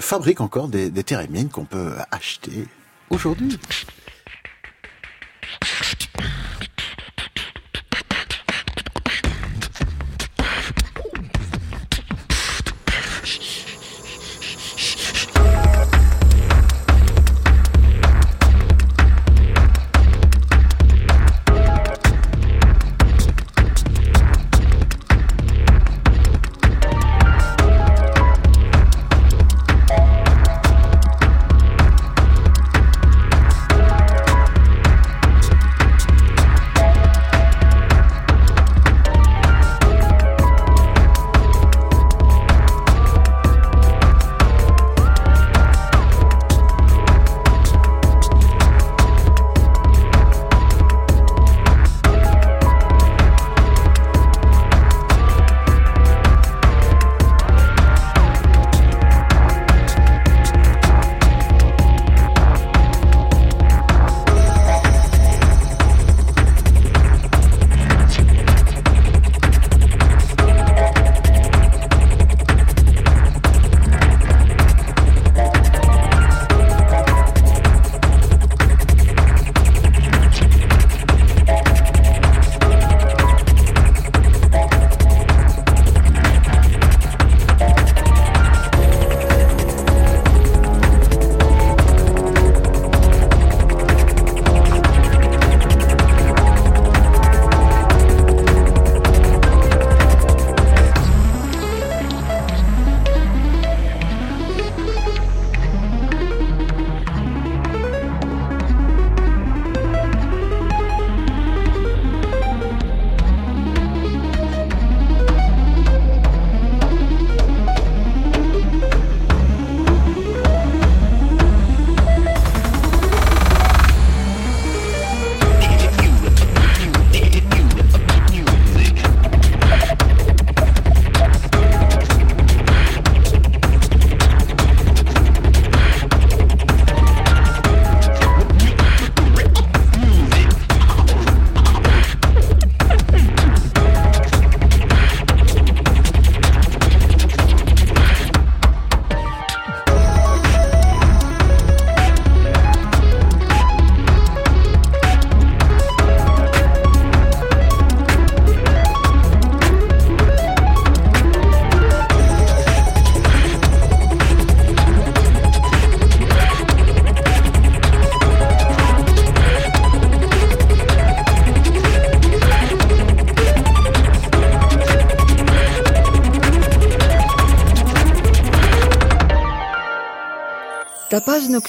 fabrique 0.00 0.40
encore 0.40 0.68
des, 0.68 0.90
des 0.90 1.02
qu'on 1.52 1.64
peut 1.64 1.81
acheter 2.10 2.66
aujourd'hui. 3.10 3.58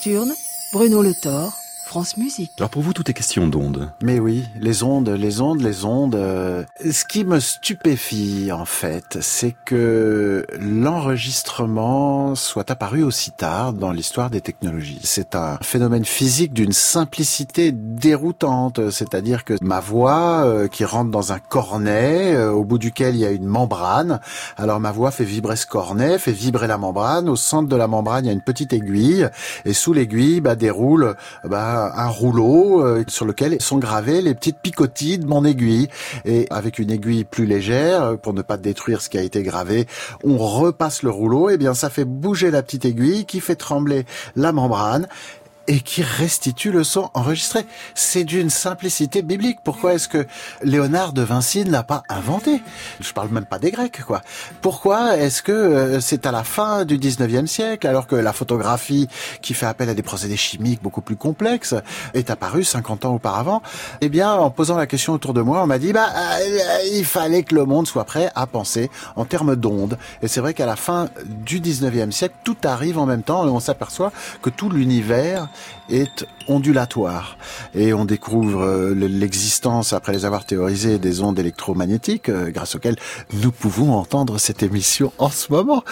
Nocturne, 0.03 0.33
Bruno 0.73 1.01
Le 1.01 1.13
Thor, 1.13 1.53
France 1.85 2.17
Musique. 2.17 2.51
Alors 2.57 2.69
pour 2.69 2.81
vous, 2.81 2.91
tout 2.93 3.09
est 3.09 3.13
question 3.13 3.47
d'ondes. 3.47 3.91
Mais 4.01 4.19
oui, 4.19 4.45
les 4.59 4.83
ondes, 4.83 5.09
les 5.09 5.39
ondes, 5.39 5.61
les 5.61 5.85
ondes. 5.85 6.15
euh, 6.15 6.63
Ce 6.91 7.05
qui 7.05 7.23
me 7.23 7.39
stupéfie, 7.39 8.51
en 8.51 8.65
fait, 8.65 9.19
c'est 9.21 9.55
que 9.65 10.45
l'enregistrement 10.59 12.35
soit 12.35 12.69
apparu 12.71 13.03
aussi 13.03 13.31
tard 13.31 13.71
dans 13.73 13.91
l'histoire 13.91 14.29
des 14.29 14.41
technologies. 14.41 14.99
C'est 15.03 15.35
un 15.35 15.57
phénomène 15.61 16.05
physique 16.05 16.53
d'une 16.53 16.73
simplicité 16.73 17.71
déroutante. 18.03 18.89
C'est-à-dire 18.91 19.45
que 19.45 19.53
ma 19.61 19.79
voix, 19.79 20.43
euh, 20.45 20.67
qui 20.67 20.83
rentre 20.83 21.09
dans 21.09 21.31
un 21.31 21.39
cornet, 21.39 22.35
euh, 22.35 22.51
au 22.51 22.65
bout 22.65 22.77
duquel 22.77 23.15
il 23.15 23.19
y 23.19 23.25
a 23.25 23.31
une 23.31 23.45
membrane, 23.45 24.19
alors 24.57 24.81
ma 24.81 24.91
voix 24.91 25.11
fait 25.11 25.23
vibrer 25.23 25.55
ce 25.55 25.65
cornet, 25.65 26.19
fait 26.19 26.33
vibrer 26.33 26.67
la 26.67 26.77
membrane. 26.77 27.29
Au 27.29 27.37
centre 27.37 27.69
de 27.69 27.75
la 27.75 27.87
membrane, 27.87 28.25
il 28.25 28.27
y 28.27 28.31
a 28.31 28.33
une 28.33 28.41
petite 28.41 28.73
aiguille. 28.73 29.29
Et 29.63 29.73
sous 29.73 29.93
l'aiguille, 29.93 30.41
bah, 30.41 30.55
déroule 30.55 31.15
bah, 31.45 31.93
un 31.95 32.07
rouleau 32.07 32.81
euh, 32.81 33.03
sur 33.07 33.25
lequel 33.25 33.61
sont 33.61 33.77
gravées 33.77 34.21
les 34.21 34.35
petites 34.35 34.59
picotilles 34.59 35.19
de 35.19 35.25
mon 35.25 35.45
aiguille. 35.45 35.87
Et 36.25 36.47
avec 36.49 36.79
une 36.79 36.91
aiguille 36.91 37.23
plus 37.23 37.45
légère, 37.45 38.03
euh, 38.03 38.15
pour 38.17 38.33
ne 38.33 38.41
pas 38.41 38.57
détruire 38.57 39.01
ce 39.01 39.09
qui 39.09 39.17
a 39.17 39.21
été 39.21 39.43
gravé, 39.43 39.87
on 40.23 40.37
repasse 40.37 41.03
le 41.03 41.09
rouleau. 41.09 41.49
Et 41.49 41.57
bien, 41.57 41.73
ça 41.73 41.89
fait 41.89 42.05
bouger 42.05 42.51
la 42.51 42.63
petite 42.63 42.83
aiguille 42.83 43.25
qui 43.25 43.39
fait 43.39 43.55
trembler 43.55 44.05
la 44.35 44.51
membrane 44.51 45.07
et 45.67 45.79
qui 45.79 46.03
restitue 46.03 46.71
le 46.71 46.83
son 46.83 47.09
enregistré. 47.13 47.65
C'est 47.95 48.23
d'une 48.23 48.49
simplicité 48.49 49.21
biblique. 49.21 49.59
Pourquoi 49.63 49.93
est-ce 49.93 50.07
que 50.07 50.25
Léonard 50.61 51.13
de 51.13 51.21
Vinci 51.21 51.63
ne 51.65 51.71
l'a 51.71 51.83
pas 51.83 52.03
inventé? 52.09 52.61
Je 52.99 53.11
parle 53.13 53.29
même 53.29 53.45
pas 53.45 53.59
des 53.59 53.71
Grecs, 53.71 54.01
quoi. 54.05 54.21
Pourquoi 54.61 55.17
est-ce 55.17 55.41
que 55.41 55.51
euh, 55.51 55.99
c'est 56.01 56.25
à 56.25 56.31
la 56.31 56.43
fin 56.43 56.85
du 56.85 56.97
19e 56.97 57.47
siècle, 57.47 57.87
alors 57.87 58.07
que 58.07 58.15
la 58.15 58.33
photographie, 58.33 59.07
qui 59.41 59.53
fait 59.53 59.65
appel 59.65 59.89
à 59.89 59.93
des 59.93 60.03
procédés 60.03 60.37
chimiques 60.37 60.81
beaucoup 60.81 61.01
plus 61.01 61.15
complexes, 61.15 61.75
est 62.13 62.29
apparue 62.29 62.63
50 62.63 63.05
ans 63.05 63.15
auparavant? 63.15 63.61
Eh 64.01 64.09
bien, 64.09 64.33
en 64.33 64.49
posant 64.49 64.77
la 64.77 64.87
question 64.87 65.13
autour 65.13 65.33
de 65.33 65.41
moi, 65.41 65.63
on 65.63 65.67
m'a 65.67 65.79
dit, 65.79 65.93
bah, 65.93 66.09
euh, 66.15 66.77
il 66.91 67.05
fallait 67.05 67.43
que 67.43 67.55
le 67.55 67.65
monde 67.65 67.87
soit 67.87 68.05
prêt 68.05 68.31
à 68.35 68.47
penser 68.47 68.89
en 69.15 69.25
termes 69.25 69.55
d'ondes. 69.55 69.97
Et 70.21 70.27
c'est 70.27 70.41
vrai 70.41 70.53
qu'à 70.53 70.65
la 70.65 70.75
fin 70.75 71.09
du 71.25 71.59
19e 71.59 72.11
siècle, 72.11 72.35
tout 72.43 72.57
arrive 72.63 72.97
en 72.97 73.05
même 73.05 73.23
temps 73.23 73.47
et 73.47 73.49
on 73.49 73.59
s'aperçoit 73.59 74.11
que 74.41 74.49
tout 74.49 74.69
l'univers 74.69 75.47
est 75.89 76.25
ondulatoire. 76.47 77.37
Et 77.75 77.93
on 77.93 78.05
découvre 78.05 78.63
euh, 78.63 78.93
l'existence, 78.93 79.93
après 79.93 80.13
les 80.13 80.25
avoir 80.25 80.45
théorisées, 80.45 80.99
des 80.99 81.21
ondes 81.21 81.39
électromagnétiques, 81.39 82.29
euh, 82.29 82.51
grâce 82.51 82.75
auxquelles 82.75 82.97
nous 83.41 83.51
pouvons 83.51 83.93
entendre 83.93 84.37
cette 84.37 84.63
émission 84.63 85.11
en 85.17 85.29
ce 85.29 85.51
moment. 85.51 85.83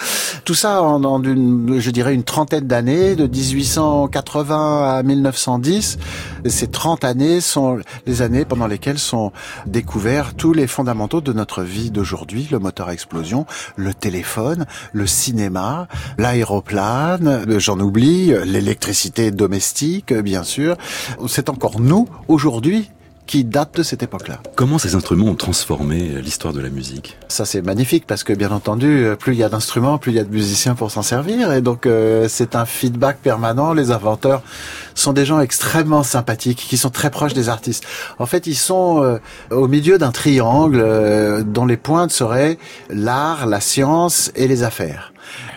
Tout 0.44 0.54
ça 0.54 0.82
en, 0.82 1.04
en 1.04 1.22
une, 1.22 1.78
je 1.78 1.90
dirais, 1.90 2.14
une 2.14 2.24
trentaine 2.24 2.66
d'années, 2.66 3.16
de 3.16 3.26
1880 3.26 4.98
à 4.98 5.02
1910. 5.02 5.98
Ces 6.46 6.66
30 6.66 7.04
années 7.04 7.40
sont 7.40 7.78
les 8.06 8.22
années 8.22 8.44
pendant 8.44 8.66
lesquelles 8.66 8.98
sont 8.98 9.32
découverts 9.66 10.34
tous 10.34 10.52
les 10.52 10.66
fondamentaux 10.66 11.20
de 11.20 11.32
notre 11.32 11.62
vie 11.62 11.90
d'aujourd'hui, 11.90 12.48
le 12.50 12.58
moteur 12.58 12.88
à 12.88 12.92
explosion, 12.92 13.46
le 13.76 13.94
téléphone, 13.94 14.66
le 14.92 15.06
cinéma, 15.06 15.88
l'aéroplane, 16.18 17.44
j'en 17.58 17.78
oublie, 17.78 18.32
l'électricité 18.44 19.30
domestique, 19.30 19.51
bien 20.22 20.42
sûr. 20.42 20.76
C'est 21.26 21.48
encore 21.48 21.80
nous, 21.80 22.08
aujourd'hui, 22.28 22.90
qui 23.26 23.44
date 23.44 23.76
de 23.76 23.82
cette 23.82 24.02
époque-là. 24.02 24.40
Comment 24.56 24.78
ces 24.78 24.94
instruments 24.94 25.26
ont 25.26 25.34
transformé 25.34 26.20
l'histoire 26.20 26.52
de 26.52 26.60
la 26.60 26.68
musique? 26.68 27.16
Ça 27.28 27.44
c'est 27.44 27.62
magnifique 27.62 28.04
parce 28.06 28.24
que 28.24 28.32
bien 28.32 28.50
entendu, 28.50 29.06
plus 29.18 29.32
il 29.32 29.38
y 29.38 29.42
a 29.42 29.48
d'instruments, 29.48 29.96
plus 29.96 30.12
il 30.12 30.16
y 30.16 30.18
a 30.18 30.24
de 30.24 30.30
musiciens 30.30 30.74
pour 30.74 30.90
s'en 30.90 31.02
servir 31.02 31.52
et 31.52 31.60
donc 31.62 31.86
euh, 31.86 32.26
c'est 32.28 32.56
un 32.56 32.66
feedback 32.66 33.18
permanent. 33.18 33.72
Les 33.72 33.90
inventeurs 33.90 34.42
sont 34.94 35.12
des 35.12 35.24
gens 35.24 35.40
extrêmement 35.40 36.02
sympathiques 36.02 36.66
qui 36.68 36.76
sont 36.76 36.90
très 36.90 37.10
proches 37.10 37.32
des 37.32 37.48
artistes. 37.48 37.84
En 38.18 38.26
fait, 38.26 38.46
ils 38.46 38.56
sont 38.56 39.02
euh, 39.02 39.18
au 39.50 39.68
milieu 39.68 39.98
d'un 39.98 40.10
triangle 40.10 40.80
euh, 40.80 41.42
dont 41.42 41.64
les 41.64 41.76
pointes 41.76 42.10
seraient 42.10 42.58
l'art, 42.90 43.46
la 43.46 43.60
science 43.60 44.32
et 44.34 44.48
les 44.48 44.62
affaires. 44.62 45.11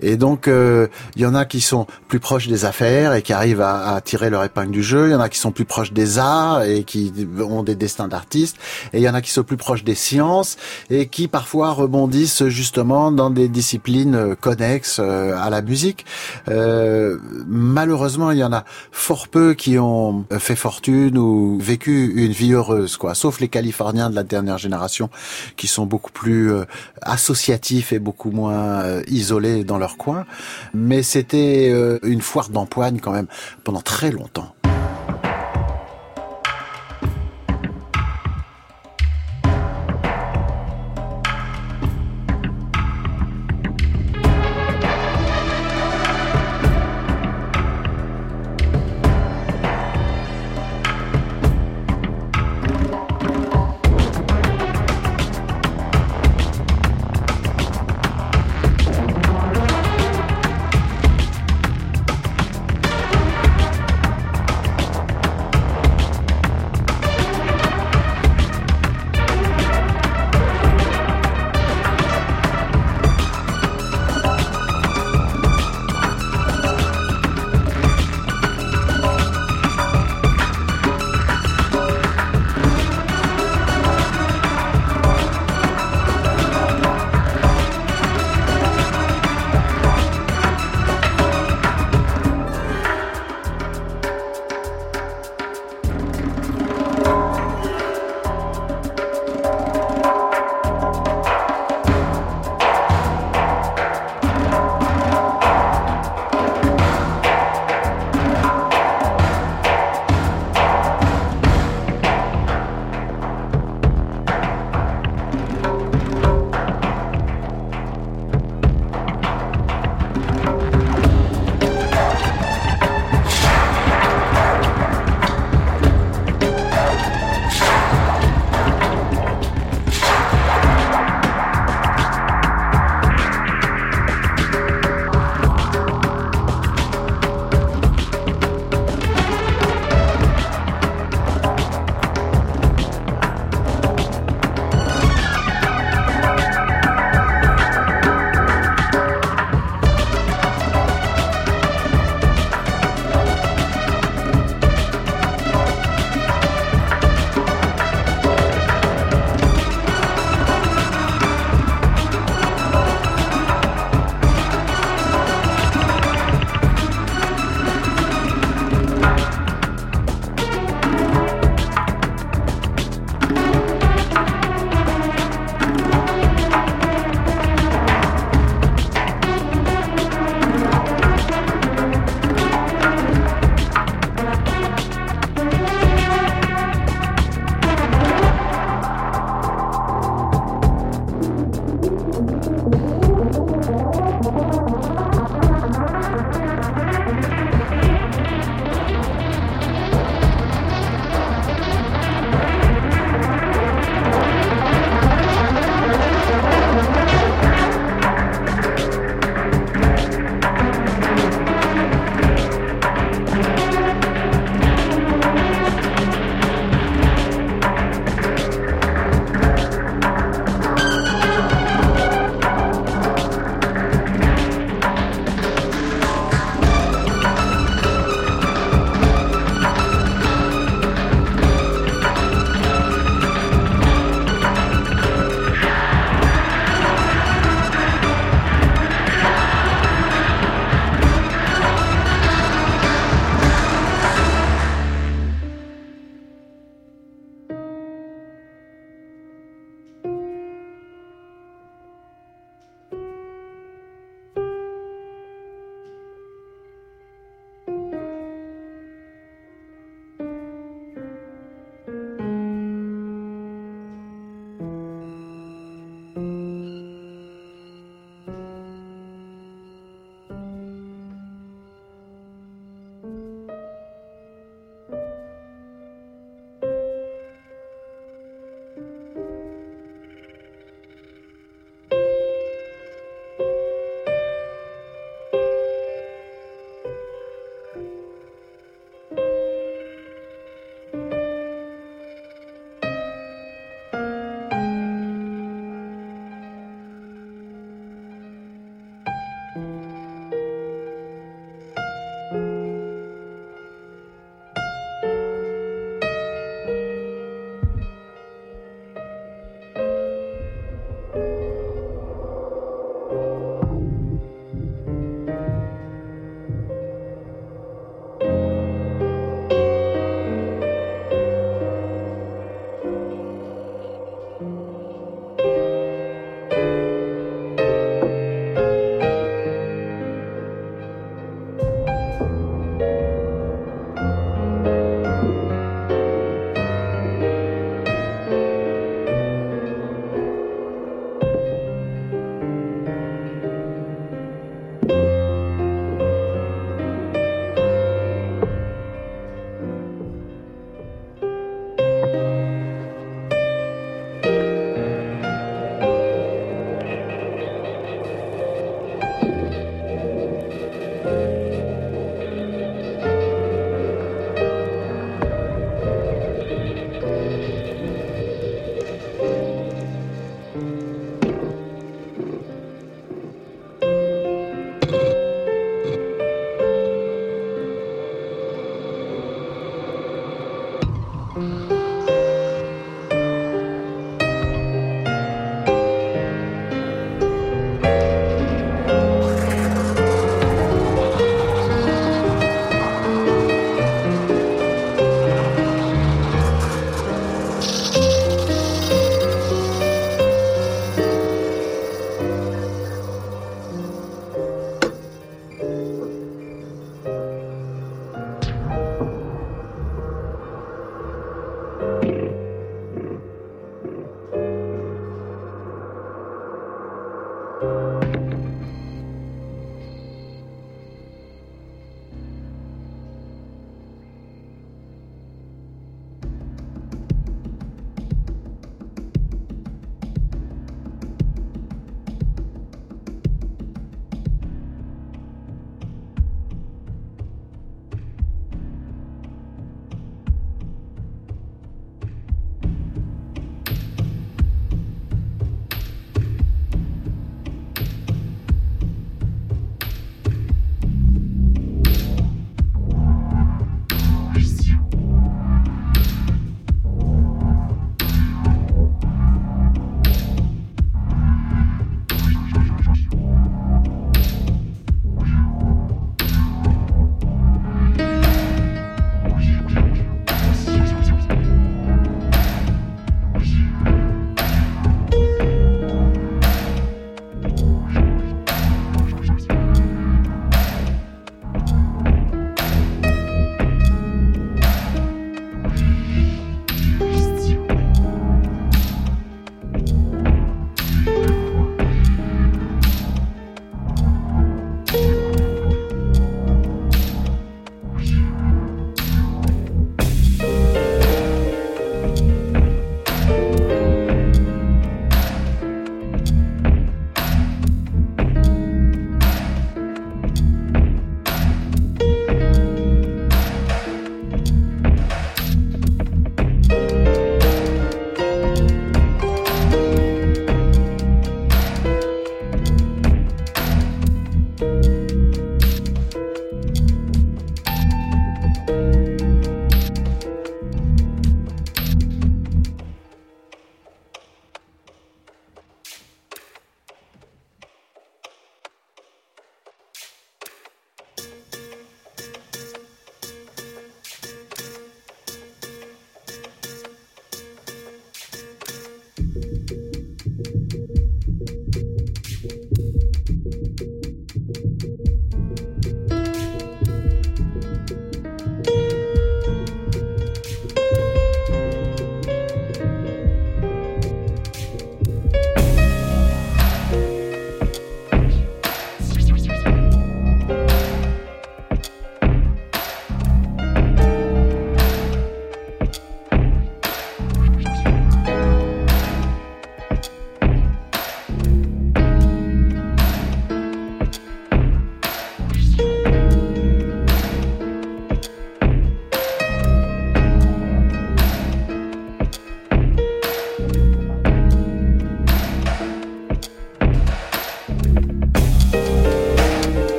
Et 0.00 0.16
donc, 0.16 0.48
euh, 0.48 0.88
il 1.16 1.22
y 1.22 1.26
en 1.26 1.34
a 1.34 1.44
qui 1.44 1.60
sont 1.60 1.86
plus 2.08 2.20
proches 2.20 2.48
des 2.48 2.64
affaires 2.64 3.14
et 3.14 3.22
qui 3.22 3.32
arrivent 3.32 3.60
à, 3.60 3.94
à, 3.94 4.00
tirer 4.00 4.30
leur 4.30 4.44
épingle 4.44 4.70
du 4.70 4.82
jeu. 4.82 5.08
Il 5.08 5.12
y 5.12 5.14
en 5.14 5.20
a 5.20 5.28
qui 5.28 5.38
sont 5.38 5.52
plus 5.52 5.64
proches 5.64 5.92
des 5.92 6.18
arts 6.18 6.62
et 6.62 6.84
qui 6.84 7.12
ont 7.40 7.62
des 7.62 7.74
destins 7.74 8.08
d'artistes. 8.08 8.56
Et 8.92 8.98
il 8.98 9.02
y 9.02 9.08
en 9.08 9.14
a 9.14 9.22
qui 9.22 9.30
sont 9.30 9.44
plus 9.44 9.56
proches 9.56 9.84
des 9.84 9.94
sciences 9.94 10.56
et 10.90 11.06
qui 11.08 11.28
parfois 11.28 11.70
rebondissent 11.70 12.46
justement 12.48 13.12
dans 13.12 13.30
des 13.30 13.48
disciplines 13.48 14.36
connexes 14.40 14.98
euh, 15.00 15.36
à 15.38 15.50
la 15.50 15.62
musique. 15.62 16.04
Euh, 16.48 17.18
malheureusement, 17.46 18.30
il 18.30 18.38
y 18.38 18.44
en 18.44 18.52
a 18.52 18.64
fort 18.92 19.28
peu 19.28 19.54
qui 19.54 19.78
ont 19.78 20.24
fait 20.38 20.56
fortune 20.56 21.18
ou 21.18 21.58
vécu 21.60 22.12
une 22.16 22.32
vie 22.32 22.52
heureuse, 22.52 22.96
quoi. 22.96 23.14
Sauf 23.14 23.40
les 23.40 23.48
Californiens 23.48 24.10
de 24.10 24.14
la 24.14 24.22
dernière 24.22 24.58
génération 24.58 25.10
qui 25.56 25.66
sont 25.66 25.86
beaucoup 25.86 26.12
plus 26.12 26.52
euh, 26.52 26.64
associatifs 27.02 27.92
et 27.92 27.98
beaucoup 27.98 28.30
moins 28.30 28.82
euh, 28.82 29.02
isolés 29.08 29.64
dans 29.64 29.78
leur 29.78 29.85
coin, 29.94 30.26
mais 30.74 31.04
c'était 31.04 31.70
euh, 31.72 32.00
une 32.02 32.20
foire 32.20 32.48
d'empoigne 32.48 32.98
quand 32.98 33.12
même 33.12 33.28
pendant 33.62 33.80
très 33.80 34.10
longtemps. 34.10 34.55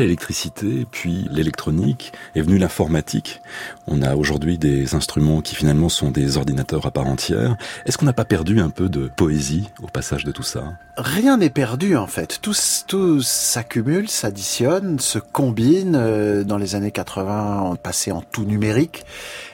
L'électricité, 0.00 0.86
puis 0.90 1.26
l'électronique, 1.30 2.12
est 2.34 2.40
venue 2.40 2.58
l'informatique. 2.58 3.40
On 3.86 4.02
a 4.02 4.16
aujourd'hui 4.16 4.58
des 4.58 4.94
instruments 4.94 5.40
qui 5.40 5.54
finalement 5.54 5.88
sont 5.88 6.10
des 6.10 6.36
ordinateurs 6.36 6.86
à 6.86 6.90
part 6.90 7.06
entière. 7.06 7.56
Est-ce 7.86 7.98
qu'on 7.98 8.06
n'a 8.06 8.12
pas 8.12 8.24
perdu 8.24 8.60
un 8.60 8.70
peu 8.70 8.88
de 8.88 9.10
poésie 9.14 9.70
au 9.82 9.86
passage 9.86 10.24
de 10.24 10.32
tout 10.32 10.42
ça? 10.42 10.64
Rien 10.96 11.38
n'est 11.38 11.50
perdu 11.50 11.96
en 11.96 12.06
fait. 12.06 12.38
Tout, 12.42 12.54
tout 12.86 13.22
s'accumule, 13.22 14.08
s'additionne, 14.08 14.98
se 14.98 15.18
combine. 15.18 15.96
Euh, 15.96 16.44
dans 16.44 16.58
les 16.58 16.74
années 16.74 16.90
80, 16.90 17.62
on 17.62 17.76
passait 17.76 18.12
en 18.12 18.22
tout 18.22 18.44
numérique. 18.44 19.04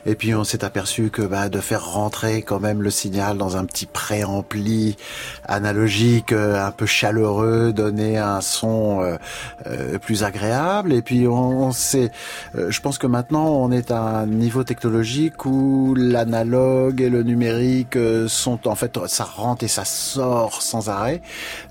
Et 0.09 0.15
puis 0.15 0.37
on 0.37 0.45
s'est 0.45 0.65
aperçu 0.65 1.11
que 1.11 1.23
bah, 1.23 1.49
de 1.49 1.59
faire 1.59 1.85
rentrer 1.85 2.43
quand 2.43 2.61
même 2.61 2.81
le 2.81 2.91
signal 2.91 3.37
dans 3.37 3.57
un 3.57 3.65
petit 3.65 3.87
préampli 3.87 4.97
analogique, 5.45 6.33
euh, 6.33 6.65
un 6.65 6.71
peu 6.71 6.87
chaleureux, 6.87 7.73
donner 7.73 8.17
un 8.17 8.41
son 8.41 9.01
euh, 9.01 9.17
euh, 9.67 9.99
plus 9.99 10.23
agréable. 10.23 10.93
Et 10.93 11.03
puis 11.03 11.27
on, 11.27 11.73
sait, 11.73 12.13
je 12.55 12.81
pense 12.81 12.99
que 12.99 13.09
maintenant 13.09 13.49
on 13.49 13.73
est 13.73 13.91
à 13.91 14.01
un 14.01 14.27
niveau 14.27 14.63
technologique 14.63 15.45
où 15.45 15.97
l'analogue 15.97 17.01
et 17.01 17.11
le 17.11 17.25
numérique 17.25 17.99
sont 18.29 18.69
en 18.69 18.77
fait 18.77 18.97
ça 19.09 19.25
rentre 19.25 19.65
et 19.65 19.69
ça 19.69 19.85
sort 19.85 20.63
sans 20.63 20.89
arrêt. 20.89 21.21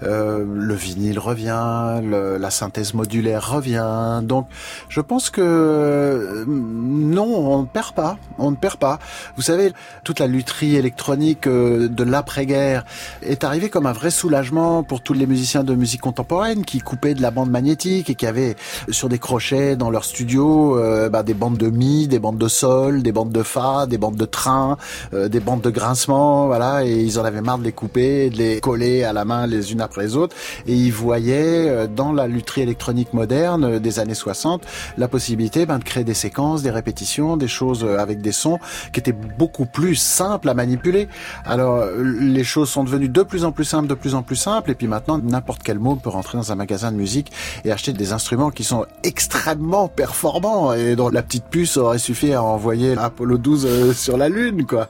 le 0.01 0.73
vinyle 0.73 1.19
revient, 1.19 2.01
la 2.03 2.49
synthèse 2.49 2.93
modulaire 2.93 3.49
revient. 3.49 4.21
Donc 4.23 4.47
je 4.89 4.99
pense 4.99 5.29
que 5.29 6.43
non, 6.47 7.25
on 7.25 7.61
ne 7.61 7.67
perd 7.67 7.93
pas 7.93 8.17
on 8.37 8.51
ne 8.51 8.55
perd 8.55 8.77
pas. 8.77 8.99
Vous 9.35 9.41
savez, 9.41 9.73
toute 10.03 10.19
la 10.19 10.27
lutherie 10.27 10.75
électronique 10.75 11.47
euh, 11.47 11.87
de 11.87 12.03
l'après-guerre 12.03 12.85
est 13.21 13.43
arrivée 13.43 13.69
comme 13.69 13.85
un 13.85 13.93
vrai 13.93 14.11
soulagement 14.11 14.83
pour 14.83 15.01
tous 15.01 15.13
les 15.13 15.25
musiciens 15.25 15.63
de 15.63 15.75
musique 15.75 16.01
contemporaine 16.01 16.65
qui 16.65 16.79
coupaient 16.79 17.13
de 17.13 17.21
la 17.21 17.31
bande 17.31 17.49
magnétique 17.49 18.09
et 18.09 18.15
qui 18.15 18.25
avaient 18.25 18.55
sur 18.89 19.09
des 19.09 19.19
crochets 19.19 19.75
dans 19.75 19.89
leur 19.89 20.03
studio 20.03 20.77
euh, 20.77 21.09
bah, 21.09 21.23
des 21.23 21.33
bandes 21.33 21.57
de 21.57 21.69
mi, 21.69 22.07
des 22.07 22.19
bandes 22.19 22.37
de 22.37 22.47
sol, 22.47 23.03
des 23.03 23.11
bandes 23.11 23.31
de 23.31 23.43
fa, 23.43 23.85
des 23.85 23.97
bandes 23.97 24.17
de 24.17 24.25
train, 24.25 24.77
euh, 25.13 25.27
des 25.27 25.39
bandes 25.39 25.61
de 25.61 25.69
grincement, 25.69 26.47
voilà, 26.47 26.85
et 26.85 27.01
ils 27.01 27.19
en 27.19 27.25
avaient 27.25 27.41
marre 27.41 27.59
de 27.59 27.63
les 27.63 27.71
couper, 27.71 28.29
de 28.29 28.37
les 28.37 28.59
coller 28.59 29.03
à 29.03 29.13
la 29.13 29.25
main 29.25 29.47
les 29.47 29.71
unes 29.71 29.81
après 29.81 30.03
les 30.03 30.15
autres, 30.15 30.35
et 30.67 30.73
ils 30.73 30.91
voyaient 30.91 31.87
dans 31.87 32.11
la 32.11 32.27
lutherie 32.27 32.61
électronique 32.61 33.13
moderne 33.13 33.79
des 33.79 33.99
années 33.99 34.13
60 34.13 34.61
la 34.97 35.07
possibilité 35.07 35.65
ben, 35.65 35.79
de 35.79 35.83
créer 35.83 36.03
des 36.03 36.13
séquences, 36.13 36.61
des 36.61 36.71
répétitions, 36.71 37.37
des 37.37 37.47
choses 37.47 37.85
avec 37.85 38.14
des 38.21 38.31
sons 38.31 38.59
qui 38.91 38.99
étaient 38.99 39.15
beaucoup 39.37 39.65
plus 39.65 39.95
simples 39.95 40.49
à 40.49 40.53
manipuler. 40.53 41.07
Alors 41.45 41.85
les 41.97 42.43
choses 42.43 42.69
sont 42.69 42.83
devenues 42.83 43.09
de 43.09 43.23
plus 43.23 43.45
en 43.45 43.51
plus 43.51 43.65
simples, 43.65 43.87
de 43.87 43.93
plus 43.93 44.15
en 44.15 44.23
plus 44.23 44.35
simples, 44.35 44.71
et 44.71 44.75
puis 44.75 44.87
maintenant 44.87 45.17
n'importe 45.17 45.61
quel 45.63 45.79
mot 45.79 45.95
peut 45.95 46.09
rentrer 46.09 46.37
dans 46.37 46.51
un 46.51 46.55
magasin 46.55 46.91
de 46.91 46.97
musique 46.97 47.31
et 47.63 47.71
acheter 47.71 47.93
des 47.93 48.13
instruments 48.13 48.51
qui 48.51 48.63
sont 48.63 48.85
extrêmement 49.03 49.87
performants 49.87 50.73
et 50.73 50.95
dont 50.95 51.09
la 51.09 51.21
petite 51.21 51.45
puce 51.45 51.77
aurait 51.77 51.97
suffi 51.97 52.33
à 52.33 52.43
envoyer 52.43 52.95
Apollo 52.97 53.37
12 53.37 53.65
euh, 53.65 53.93
sur 53.93 54.17
la 54.17 54.29
Lune, 54.29 54.65
quoi. 54.65 54.87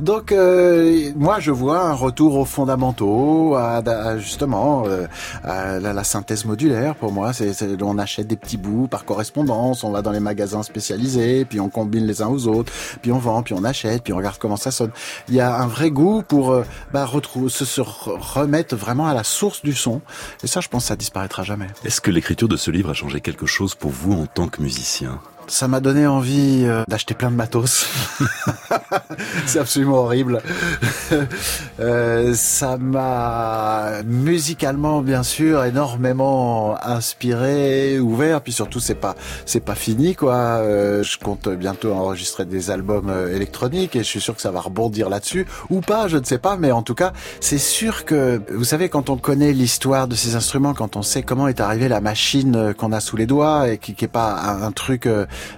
Donc 0.00 0.32
euh, 0.32 1.10
moi 1.16 1.40
je 1.40 1.50
vois 1.50 1.82
un 1.82 1.94
retour 1.94 2.36
aux 2.36 2.44
fondamentaux, 2.44 3.54
à, 3.56 4.18
justement 4.18 4.84
euh, 4.86 5.06
à 5.44 5.78
la, 5.78 6.04
synthèse 6.04 6.44
modulaire. 6.44 6.94
Pour 6.94 7.12
moi, 7.12 7.32
c'est 7.32 7.52
on 7.82 7.98
achète 7.98 8.26
des 8.26 8.36
petits 8.36 8.56
bouts 8.56 8.86
par 8.86 9.04
correspondance, 9.04 9.84
on 9.84 9.90
va 9.90 10.02
dans 10.02 10.12
les 10.12 10.20
magasins 10.20 10.62
spécialisés, 10.62 11.44
puis 11.44 11.60
on 11.60 11.68
combine 11.68 12.06
les 12.06 12.22
uns 12.22 12.28
aux 12.28 12.46
autres 12.46 12.55
puis 13.02 13.12
on 13.12 13.18
vend, 13.18 13.42
puis 13.42 13.54
on 13.54 13.64
achète, 13.64 14.02
puis 14.02 14.12
on 14.12 14.16
regarde 14.16 14.38
comment 14.38 14.56
ça 14.56 14.70
sonne. 14.70 14.90
Il 15.28 15.34
y 15.34 15.40
a 15.40 15.56
un 15.56 15.66
vrai 15.66 15.90
goût 15.90 16.22
pour 16.22 16.52
euh, 16.52 16.64
bah, 16.92 17.08
se 17.48 17.80
remettre 17.80 18.76
vraiment 18.76 19.06
à 19.06 19.14
la 19.14 19.24
source 19.24 19.62
du 19.62 19.74
son. 19.74 20.00
Et 20.42 20.46
ça, 20.46 20.60
je 20.60 20.68
pense, 20.68 20.86
ça 20.86 20.96
disparaîtra 20.96 21.42
jamais. 21.42 21.68
Est-ce 21.84 22.00
que 22.00 22.10
l'écriture 22.10 22.48
de 22.48 22.56
ce 22.56 22.70
livre 22.70 22.90
a 22.90 22.94
changé 22.94 23.20
quelque 23.20 23.46
chose 23.46 23.74
pour 23.74 23.90
vous 23.90 24.12
en 24.12 24.26
tant 24.26 24.48
que 24.48 24.62
musicien? 24.62 25.20
Ça 25.48 25.68
m'a 25.68 25.80
donné 25.80 26.06
envie 26.06 26.64
euh, 26.64 26.82
d'acheter 26.88 27.14
plein 27.14 27.30
de 27.30 27.36
matos. 27.36 27.86
c'est 29.46 29.58
absolument 29.58 29.98
horrible. 29.98 30.42
euh, 31.80 32.34
ça 32.34 32.76
m'a 32.78 34.02
musicalement 34.04 35.02
bien 35.02 35.22
sûr 35.22 35.64
énormément 35.64 36.76
inspiré, 36.84 37.98
ouvert. 37.98 38.40
Puis 38.40 38.52
surtout 38.52 38.80
c'est 38.80 38.94
pas 38.94 39.14
c'est 39.44 39.60
pas 39.60 39.74
fini 39.74 40.14
quoi. 40.14 40.34
Euh, 40.34 41.02
je 41.02 41.18
compte 41.18 41.48
bientôt 41.48 41.92
enregistrer 41.92 42.44
des 42.44 42.70
albums 42.70 43.12
électroniques 43.32 43.96
et 43.96 44.00
je 44.00 44.08
suis 44.08 44.20
sûr 44.20 44.34
que 44.34 44.42
ça 44.42 44.50
va 44.50 44.60
rebondir 44.60 45.08
là-dessus 45.08 45.46
ou 45.70 45.80
pas, 45.80 46.08
je 46.08 46.16
ne 46.16 46.24
sais 46.24 46.38
pas. 46.38 46.56
Mais 46.56 46.72
en 46.72 46.82
tout 46.82 46.94
cas 46.94 47.12
c'est 47.40 47.58
sûr 47.58 48.04
que 48.04 48.40
vous 48.52 48.64
savez 48.64 48.88
quand 48.88 49.10
on 49.10 49.16
connaît 49.16 49.52
l'histoire 49.52 50.08
de 50.08 50.14
ces 50.14 50.34
instruments, 50.34 50.74
quand 50.74 50.96
on 50.96 51.02
sait 51.02 51.22
comment 51.22 51.48
est 51.48 51.60
arrivée 51.60 51.88
la 51.88 52.00
machine 52.00 52.74
qu'on 52.74 52.92
a 52.92 53.00
sous 53.00 53.16
les 53.16 53.26
doigts 53.26 53.68
et 53.68 53.78
qui, 53.78 53.94
qui 53.94 54.04
est 54.04 54.08
pas 54.08 54.40
un 54.62 54.72
truc 54.72 55.08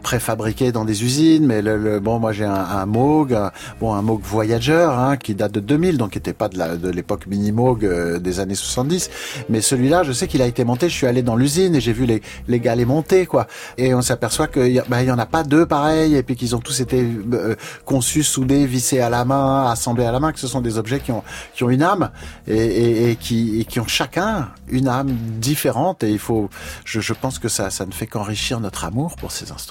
préfabriqués 0.03 0.73
dans 0.73 0.85
des 0.85 1.05
usines, 1.05 1.47
mais 1.47 1.63
le, 1.63 2.01
bon, 2.01 2.19
moi 2.19 2.33
j'ai 2.33 2.45
un, 2.45 2.55
un, 2.55 2.87
Moog, 2.87 3.37
bon 3.81 3.95
un 3.95 4.03
Moog 4.03 4.21
Voyager 4.23 4.89
hein, 4.91 5.17
qui 5.17 5.35
date 5.35 5.53
de 5.53 5.61
2000, 5.61 5.99
donc 5.99 6.11
qui 6.11 6.19
n'était 6.19 6.33
pas 6.33 6.49
de 6.49 6.89
l'époque 6.89 7.27
mini 7.27 7.53
Moog 7.53 7.85
euh, 7.85 8.19
des 8.19 8.41
années 8.41 8.55
70, 8.55 9.11
mais 9.49 9.61
celui-là, 9.61 10.03
je 10.03 10.13
sais 10.13 10.27
qu'il 10.29 10.43
a 10.43 10.47
été 10.47 10.65
monté. 10.65 10.89
Je 10.89 10.95
suis 10.95 11.07
allé 11.07 11.23
dans 11.23 11.37
l'usine 11.37 11.75
et 11.75 11.81
j'ai 11.81 11.93
vu 11.93 12.07
les, 12.07 12.23
les 12.49 12.61
gars 12.61 12.75
les 12.75 12.85
monter, 12.85 13.27
quoi. 13.27 13.47
Et 13.77 13.95
on 13.95 14.03
s'aperçoit 14.03 14.49
qu'il 14.49 14.83
bah, 14.89 15.03
y 15.03 15.11
en 15.11 15.19
a 15.19 15.27
pas 15.27 15.43
deux 15.45 15.67
pareils, 15.67 16.15
et 16.15 16.23
puis 16.23 16.37
qu'ils 16.37 16.55
ont 16.57 16.61
tous 16.61 16.81
été 16.81 17.07
euh, 17.33 17.55
conçus, 17.85 18.23
soudés, 18.23 18.67
vissés 18.67 19.01
à 19.01 19.11
la 19.11 19.25
main, 19.25 19.71
assemblés 19.71 20.05
à 20.05 20.13
la 20.13 20.21
main, 20.21 20.33
que 20.33 20.41
ce 20.41 20.49
sont 20.49 20.61
des 20.61 20.79
objets 20.79 21.01
qui 21.01 21.13
ont 21.13 21.23
qui 21.55 21.65
ont 21.65 21.71
une 21.71 21.83
âme 21.83 22.11
et, 22.47 22.57
et, 22.57 23.11
et 23.11 23.17
qui, 23.17 23.61
et 23.61 23.65
qui 23.65 23.81
ont 23.81 23.87
chacun 23.87 24.51
une 24.69 24.89
âme 24.89 25.11
différente. 25.41 26.03
Et 26.03 26.11
il 26.11 26.19
faut, 26.19 26.49
je, 26.85 27.01
je 27.01 27.13
pense 27.13 27.39
que 27.39 27.49
ça, 27.49 27.71
ça 27.71 27.87
ne 27.87 27.93
fait 27.93 28.07
qu'enrichir 28.07 28.61
notre 28.61 28.85
amour 28.85 29.17
pour 29.17 29.33
ces 29.33 29.53
instruments. 29.53 29.68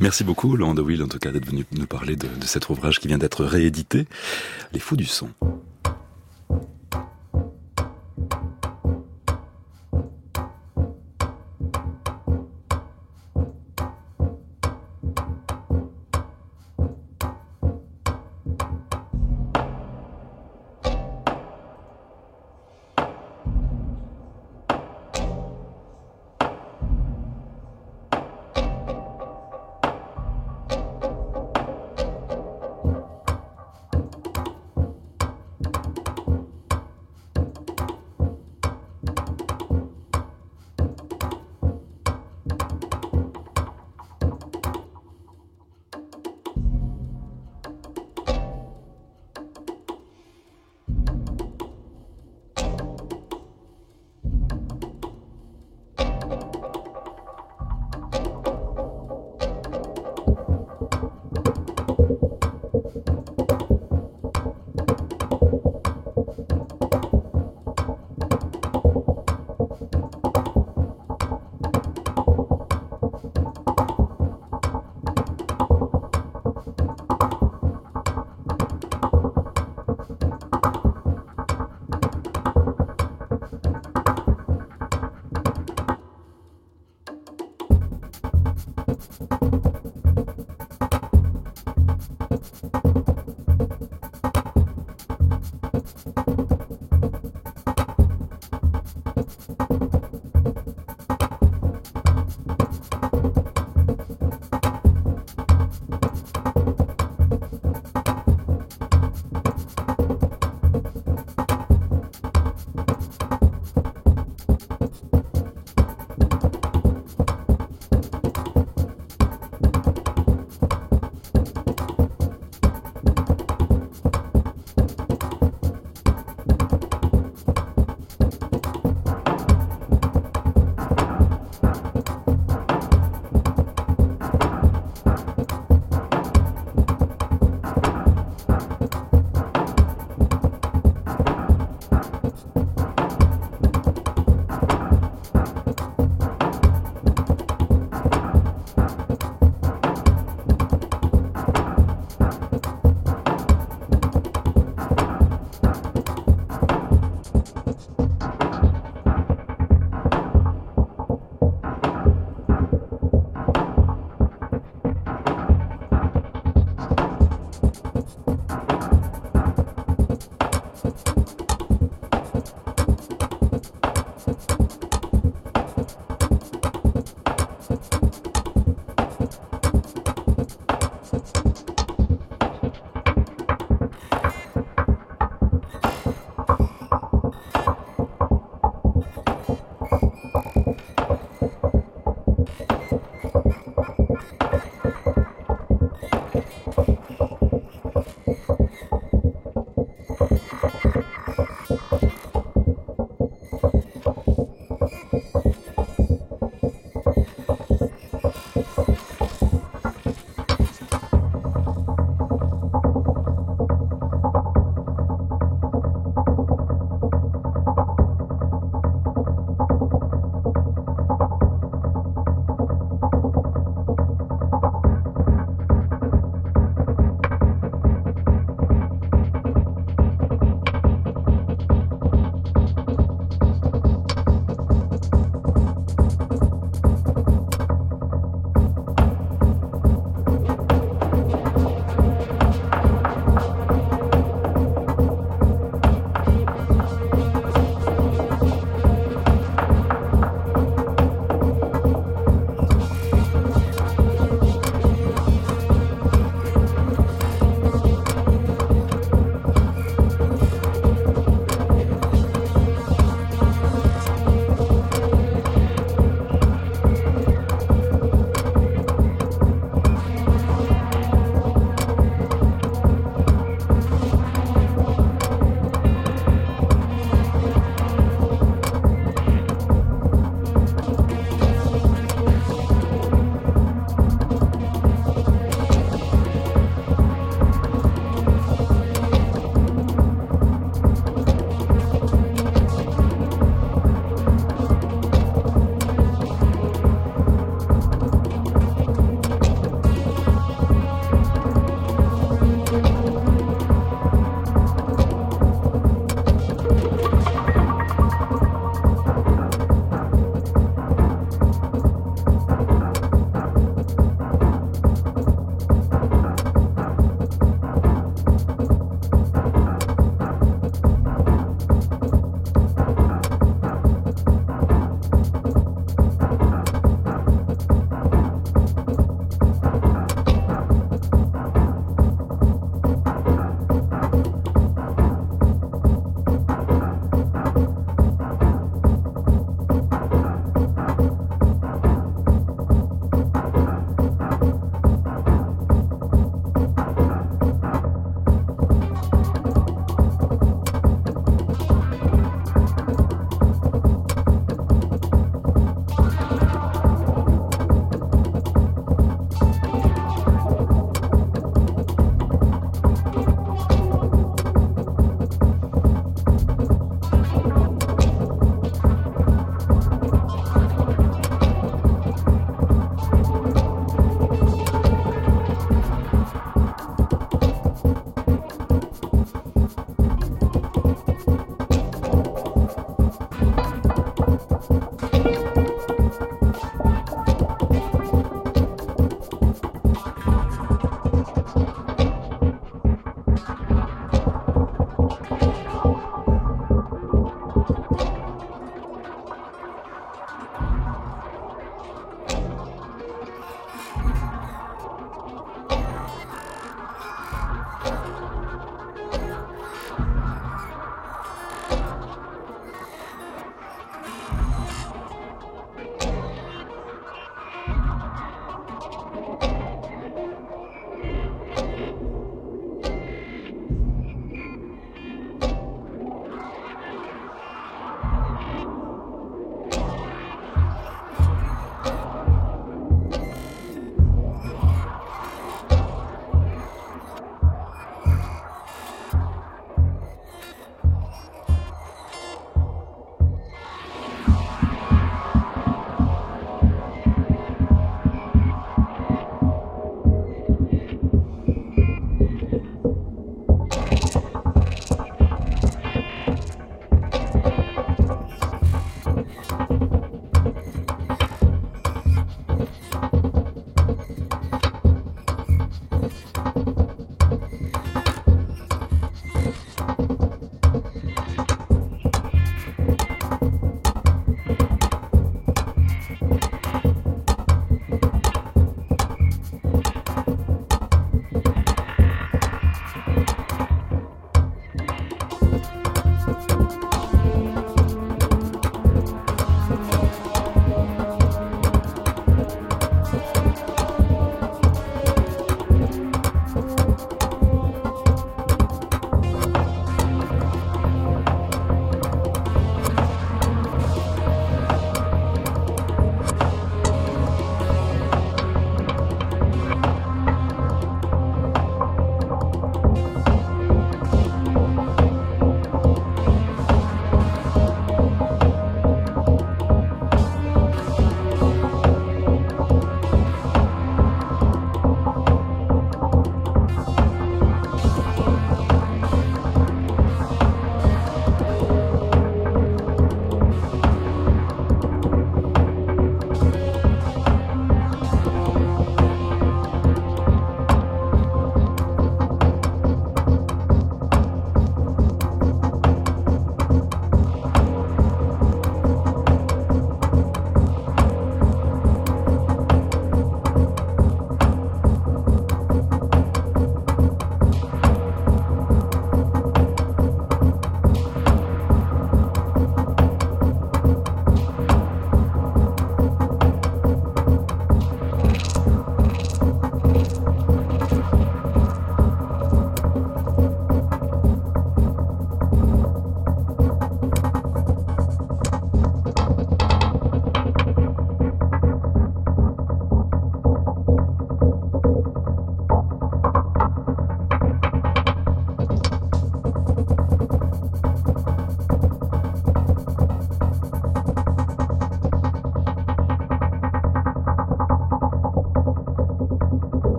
Merci 0.00 0.24
beaucoup, 0.24 0.56
Laurent 0.56 0.76
Will, 0.76 1.02
en 1.02 1.08
tout 1.08 1.18
cas, 1.18 1.30
d'être 1.30 1.46
venu 1.46 1.64
nous 1.72 1.86
parler 1.86 2.16
de, 2.16 2.26
de 2.26 2.44
cet 2.46 2.68
ouvrage 2.68 2.98
qui 3.00 3.08
vient 3.08 3.18
d'être 3.18 3.44
réédité, 3.44 4.06
Les 4.72 4.80
Fous 4.80 4.96
du 4.96 5.06
Son. 5.06 5.30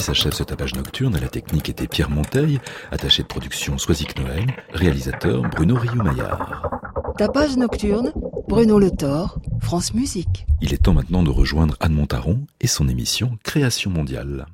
Ainsi 0.00 0.06
s'achève 0.06 0.32
ce 0.32 0.42
tapage 0.42 0.74
nocturne. 0.74 1.14
À 1.14 1.20
la 1.20 1.28
technique 1.28 1.68
était 1.68 1.86
Pierre 1.86 2.08
Monteil, 2.08 2.58
attaché 2.90 3.22
de 3.22 3.28
production 3.28 3.76
Soisic 3.76 4.18
Noël, 4.18 4.46
réalisateur 4.72 5.42
Bruno 5.42 5.74
Rioux-Maillard. 5.74 6.70
Tapage 7.18 7.58
nocturne, 7.58 8.10
Bruno 8.48 8.78
Le 8.78 8.90
Thor, 8.90 9.38
France 9.60 9.92
Musique. 9.92 10.46
Il 10.62 10.72
est 10.72 10.84
temps 10.84 10.94
maintenant 10.94 11.22
de 11.22 11.28
rejoindre 11.28 11.76
Anne 11.80 11.92
Montaron 11.92 12.46
et 12.62 12.66
son 12.66 12.88
émission 12.88 13.36
Création 13.44 13.90
mondiale. 13.90 14.46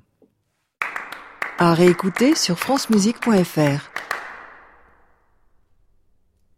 À 1.59 1.75
réécouter 1.75 2.35
sur 2.35 2.59
francemusique.fr. 2.59 3.96